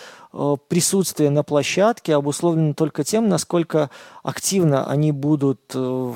[0.67, 3.89] присутствие на площадке обусловлено только тем, насколько
[4.21, 6.13] активно они будут э,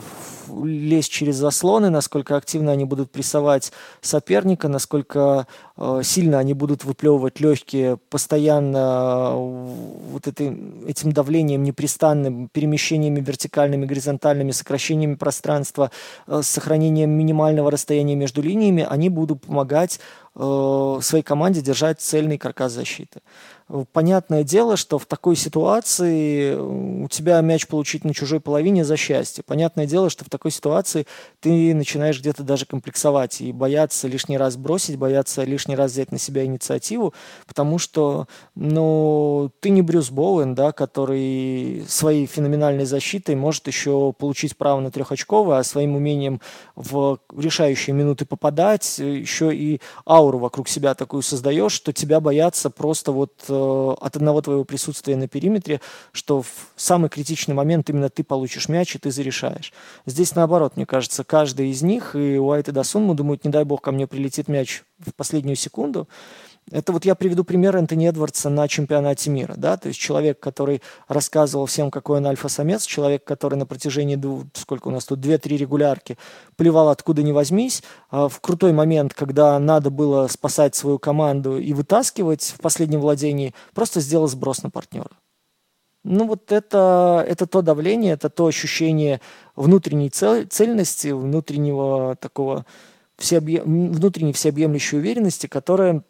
[0.65, 5.47] лезть через заслоны, насколько активно они будут прессовать соперника, насколько
[5.78, 14.51] э, сильно они будут выплевывать легкие, постоянно вот этим, этим давлением непрестанным, перемещениями вертикальными, горизонтальными,
[14.51, 15.91] сокращениями пространства,
[16.41, 20.01] сохранением минимального расстояния между линиями, они будут помогать
[20.36, 23.22] своей команде держать цельный каркас защиты
[23.91, 29.43] понятное дело, что в такой ситуации у тебя мяч получить на чужой половине за счастье.
[29.45, 31.05] Понятное дело, что в такой ситуации
[31.39, 36.17] ты начинаешь где-то даже комплексовать и бояться лишний раз бросить, бояться лишний раз взять на
[36.17, 37.13] себя инициативу,
[37.45, 44.57] потому что, ну, ты не Брюс Боуэн, да, который своей феноменальной защитой может еще получить
[44.57, 46.41] право на трехочковое, а своим умением
[46.76, 53.11] в решающие минуты попадать, еще и ауру вокруг себя такую создаешь, что тебя боятся просто
[53.11, 55.82] вот э, Э, от одного твоего присутствия на периметре,
[56.12, 59.74] что в самый критичный момент именно ты получишь мяч и ты зарешаешь.
[60.05, 63.82] Здесь наоборот, мне кажется, каждый из них, и Уайт и Дасунму думают, не дай бог
[63.82, 66.07] ко мне прилетит мяч в последнюю секунду,
[66.72, 70.82] это вот я приведу пример Энтони Эдвардса на чемпионате мира, да, то есть человек, который
[71.07, 75.57] рассказывал всем, какой он альфа-самец, человек, который на протяжении, двух, сколько у нас тут, две-три
[75.57, 76.17] регулярки
[76.55, 81.74] плевал откуда ни возьмись, а в крутой момент, когда надо было спасать свою команду и
[81.74, 85.11] вытаскивать в последнем владении, просто сделал сброс на партнера.
[86.03, 89.20] Ну вот это, это то давление, это то ощущение
[89.55, 92.65] внутренней цель, цельности, внутреннего такого
[93.17, 96.03] всеобъем, внутренней всеобъемлющей уверенности, которая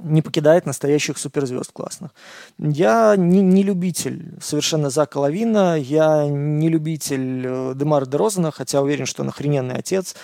[0.00, 2.10] не покидает настоящих суперзвезд классных.
[2.58, 9.06] Я не, не любитель совершенно Зака Лавина, я не любитель э, Демара Дерозана, хотя уверен,
[9.06, 10.14] что он охрененный отец,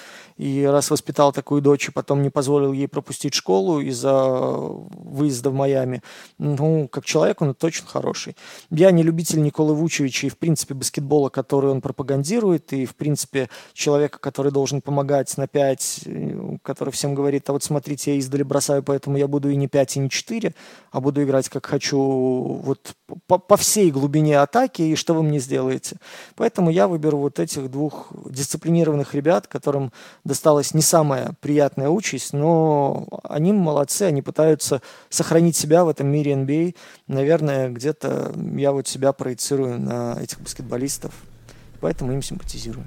[0.40, 5.54] и раз воспитал такую дочь, и потом не позволил ей пропустить школу из-за выезда в
[5.54, 6.02] Майами,
[6.38, 8.36] ну, как человек он точно хороший.
[8.70, 13.50] Я не любитель Николы Вучевича и, в принципе, баскетбола, который он пропагандирует, и, в принципе,
[13.74, 18.42] человека, который должен помогать на 5, э, который всем говорит, а вот смотрите, я издали
[18.42, 20.54] бросаю, поэтому я буду и не 5, и не 4,
[20.90, 22.94] а буду играть как хочу вот
[23.26, 25.96] по, по всей глубине атаки, и что вы мне сделаете.
[26.34, 29.92] Поэтому я выберу вот этих двух дисциплинированных ребят, которым
[30.30, 36.34] досталась не самая приятная участь, но они молодцы, они пытаются сохранить себя в этом мире
[36.34, 36.76] NBA.
[37.08, 41.12] Наверное, где-то я вот себя проецирую на этих баскетболистов,
[41.80, 42.86] поэтому им симпатизирую.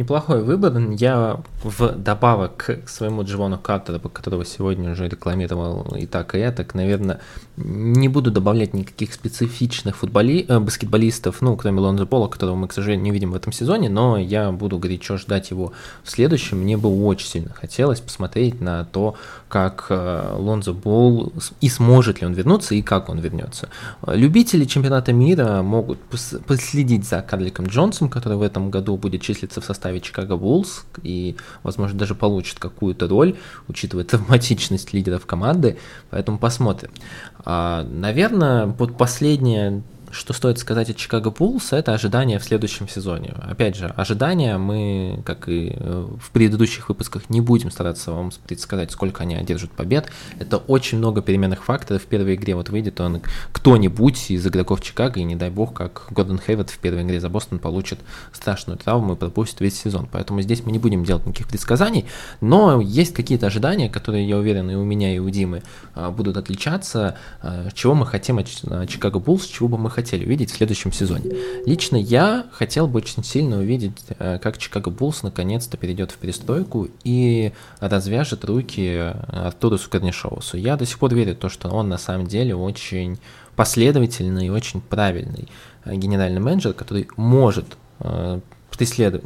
[0.00, 0.78] Неплохой выбор.
[0.92, 6.74] Я в добавок к своему Дживону Картера, которого сегодня уже рекламировал и так, и так,
[6.74, 7.20] наверное,
[7.58, 10.46] не буду добавлять никаких специфичных футболи...
[10.48, 13.90] э, баскетболистов, ну, кроме Лонзо Пола, которого мы, к сожалению, не видим в этом сезоне,
[13.90, 16.60] но я буду горячо ждать его в следующем.
[16.60, 19.16] Мне бы очень сильно хотелось посмотреть на то,
[19.50, 21.30] как э, Лонзо Бол
[21.60, 23.68] и сможет ли он вернуться, и как он вернется.
[24.06, 25.98] Любители чемпионата мира могут
[26.46, 31.36] последить за Карликом Джонсом, который в этом году будет числиться в составе Чикаго Буллс, и,
[31.62, 33.36] возможно, даже получит какую-то роль,
[33.68, 35.78] учитывая травматичность лидеров команды,
[36.10, 36.90] поэтому посмотрим.
[37.44, 43.34] А, наверное, вот последнее что стоит сказать о Чикаго Буллс, это ожидания в следующем сезоне.
[43.40, 48.90] Опять же, ожидания мы, как и э, в предыдущих выпусках, не будем стараться вам предсказать,
[48.90, 50.10] сколько они одержат побед.
[50.38, 52.02] Это очень много переменных факторов.
[52.02, 56.06] В первой игре вот выйдет он кто-нибудь из игроков Чикаго, и не дай бог, как
[56.10, 58.00] Гордон Хейвард в первой игре за Бостон получит
[58.32, 60.08] страшную травму и пропустит весь сезон.
[60.10, 62.06] Поэтому здесь мы не будем делать никаких предсказаний,
[62.40, 65.62] но есть какие-то ожидания, которые, я уверен, и у меня, и у Димы
[65.94, 68.48] а, будут отличаться, а, чего мы хотим от
[68.88, 71.30] Чикаго Буллс, чего бы мы хотели увидеть в следующем сезоне.
[71.66, 76.88] Лично я хотел бы очень сильно увидеть, а, как Чикаго Буллс наконец-то перейдет в перестройку
[77.04, 80.56] и развяжет руки Артурусу Корнишоусу.
[80.56, 83.18] Я до сих пор верю в то, что он на самом деле очень
[83.56, 85.48] последовательный и очень правильный
[85.84, 87.76] генеральный менеджер, который может
[88.80, 89.24] преследовать,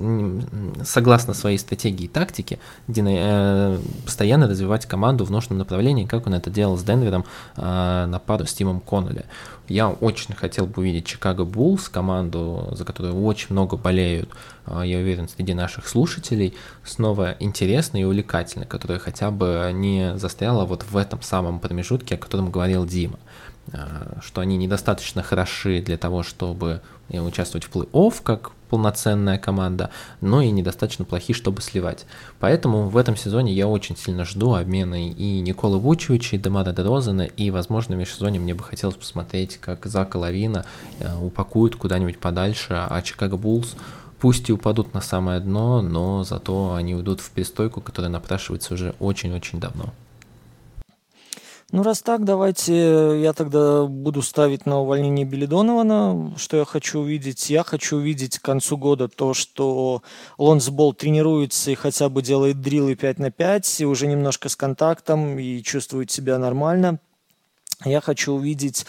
[0.84, 2.58] согласно своей стратегии и тактике,
[2.88, 7.24] э, постоянно развивать команду в нужном направлении, как он это делал с Денвером
[7.56, 9.26] э, на пару с Тимом Коннелли.
[9.68, 14.28] Я очень хотел бы увидеть Чикаго Буллс, команду, за которую очень много болеют,
[14.66, 16.54] э, я уверен, среди наших слушателей,
[16.84, 22.18] снова интересной и увлекательной, которая хотя бы не застряла вот в этом самом промежутке, о
[22.18, 23.18] котором говорил Дима.
[24.20, 30.50] Что они недостаточно хороши для того, чтобы участвовать в плей-офф, как полноценная команда, но и
[30.50, 32.06] недостаточно плохи, чтобы сливать.
[32.40, 37.22] Поэтому в этом сезоне я очень сильно жду обмены и Николы Вучевича, и Демара Дерозена,
[37.22, 40.66] и, возможно, в межсезоне мне бы хотелось посмотреть, как Зака Лавина
[40.98, 43.76] э, упакуют куда-нибудь подальше, а Чикаго Буллс
[44.18, 48.96] пусть и упадут на самое дно, но зато они уйдут в перестойку, которая напрашивается уже
[48.98, 49.92] очень-очень давно.
[51.74, 56.32] Ну, раз так, давайте я тогда буду ставить на увольнение Билли Донована.
[56.36, 57.50] Что я хочу увидеть?
[57.50, 60.04] Я хочу увидеть к концу года то, что
[60.38, 64.54] Лонс Болл тренируется и хотя бы делает дрилы 5 на 5, и уже немножко с
[64.54, 67.00] контактом, и чувствует себя нормально.
[67.84, 68.86] Я хочу увидеть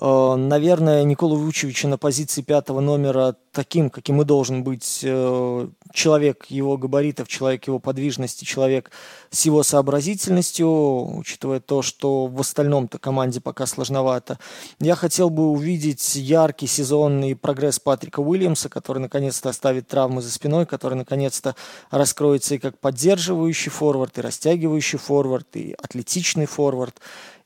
[0.00, 6.76] наверное, Николу Вучевича на позиции пятого номера таким, каким и должен быть э, человек его
[6.76, 8.92] габаритов, человек его подвижности, человек
[9.30, 14.38] с его сообразительностью, учитывая то, что в остальном-то команде пока сложновато.
[14.78, 20.64] Я хотел бы увидеть яркий сезонный прогресс Патрика Уильямса, который наконец-то оставит травмы за спиной,
[20.66, 21.56] который наконец-то
[21.90, 26.94] раскроется и как поддерживающий форвард, и растягивающий форвард, и атлетичный форвард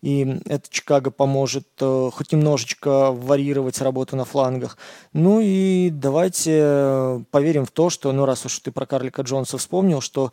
[0.03, 4.76] и это Чикаго поможет э, хоть немножечко варьировать работу на флангах.
[5.12, 9.59] Ну и давайте э, поверим в то, что, ну раз уж ты про Карлика Джонса
[9.59, 10.32] вспомнил, что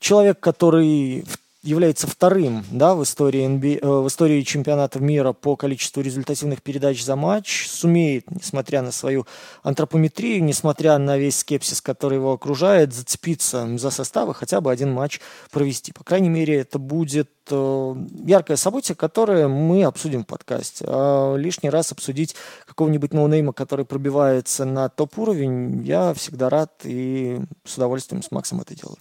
[0.00, 5.56] человек, который в является вторым да, в, истории NBA, э, в истории чемпионата мира по
[5.56, 9.26] количеству результативных передач за матч, сумеет, несмотря на свою
[9.62, 15.20] антропометрию, несмотря на весь скепсис, который его окружает, зацепиться за составы, хотя бы один матч
[15.50, 15.92] провести.
[15.92, 17.94] По крайней мере, это будет э,
[18.24, 20.84] яркое событие, которое мы обсудим в подкасте.
[20.86, 22.36] А лишний раз обсудить
[22.66, 28.76] какого-нибудь ноунейма, который пробивается на топ-уровень, я всегда рад и с удовольствием с Максом это
[28.76, 28.98] делаю.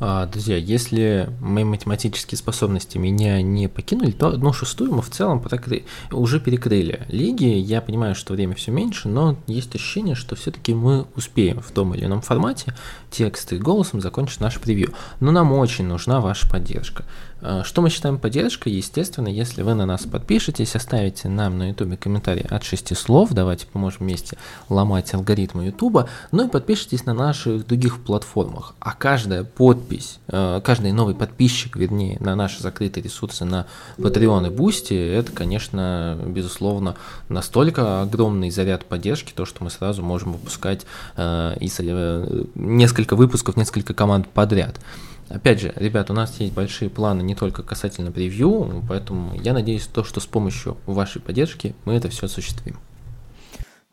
[0.00, 5.40] А, друзья, если мои математические способности меня не покинули, то одну шестую мы в целом
[5.40, 5.84] покры...
[6.10, 7.44] уже перекрыли лиги.
[7.44, 11.94] Я понимаю, что время все меньше, но есть ощущение, что все-таки мы успеем в том
[11.94, 12.74] или ином формате
[13.10, 14.92] текст и голосом закончить наш превью.
[15.20, 17.04] Но нам очень нужна ваша поддержка.
[17.44, 18.72] А, что мы считаем поддержкой?
[18.72, 23.66] Естественно, если вы на нас подпишетесь, оставите нам на ютубе комментарий от 6 слов, давайте
[23.66, 24.38] поможем вместе
[24.70, 28.74] ломать алгоритмы ютуба, ну и подпишитесь на наших других платформах.
[28.80, 33.66] А каждая подпись, а, каждый новый подписчик, вернее, на наши закрытые ресурсы на
[33.98, 36.96] Patreon и Boosty, это, конечно, безусловно,
[37.28, 40.86] настолько огромный заряд поддержки, то, что мы сразу можем выпускать
[41.16, 44.80] э, э, несколько выпусков, несколько команд подряд.
[45.28, 49.86] Опять же, ребят, у нас есть большие планы не только касательно превью, поэтому я надеюсь,
[49.86, 52.78] то, что с помощью вашей поддержки мы это все осуществим.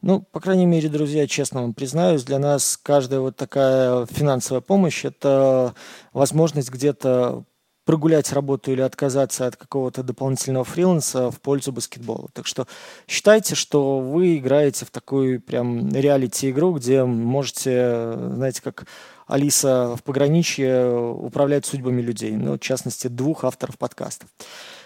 [0.02, 5.06] Ну, по крайней мере, друзья, честно вам признаюсь, для нас каждая вот такая финансовая помощь–
[5.06, 5.76] это
[6.12, 7.44] возможность где-то
[7.86, 12.30] прогулять работу или отказаться от какого-то дополнительного фриланса в пользу баскетбола.
[12.34, 12.68] Так что
[13.08, 18.86] считайте, что вы играете в такую прям реалити-игру, где можете, знаете, как
[19.28, 24.30] Алиса в пограничье управляет судьбами людей, ну, в частности, двух авторов подкастов.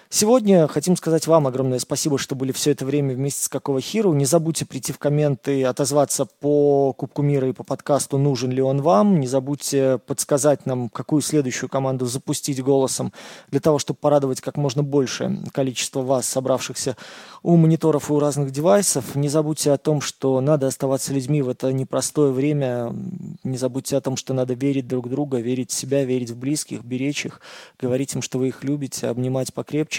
[0.10, 4.14] Сегодня хотим сказать вам огромное спасибо, что были все это время вместе с Какого Хиру.
[4.14, 8.82] Не забудьте прийти в комменты, отозваться по Кубку мира и по подкасту, нужен ли он
[8.82, 9.20] вам.
[9.20, 13.14] Не забудьте подсказать нам, какую следующую команду запустить голосом
[13.50, 16.96] для того, чтобы порадовать как можно больше количество вас, собравшихся
[17.42, 19.16] у мониторов и у разных девайсов.
[19.16, 22.96] Не забудьте о том, что надо оставаться людьми в это непростое время.
[23.44, 26.84] Не забудьте о том, что надо верить друг друга, верить в себя, верить в близких,
[26.84, 27.42] беречь их,
[27.80, 29.95] говорить им, что вы их любите, обнимать покрепче.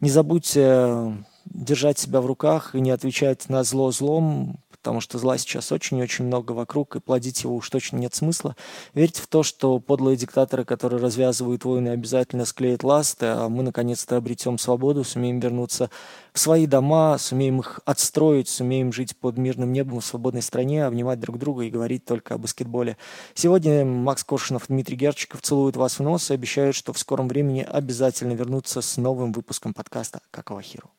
[0.00, 1.14] Не забудьте
[1.44, 6.24] держать себя в руках и не отвечать на зло злом, потому что зла сейчас очень-очень
[6.24, 8.56] много вокруг, и плодить его уж точно нет смысла.
[8.94, 14.16] Верьте в то, что подлые диктаторы, которые развязывают войны, обязательно склеят ласты, а мы наконец-то
[14.16, 15.88] обретем свободу, сумеем вернуться
[16.32, 21.20] в свои дома, сумеем их отстроить, сумеем жить под мирным небом в свободной стране, обнимать
[21.20, 22.96] друг друга и говорить только о баскетболе.
[23.34, 27.60] Сегодня Макс Коршунов, Дмитрий Герчиков целуют вас в нос и обещают, что в скором времени
[27.60, 30.90] обязательно вернутся с новым выпуском подкаста «Какого хиру».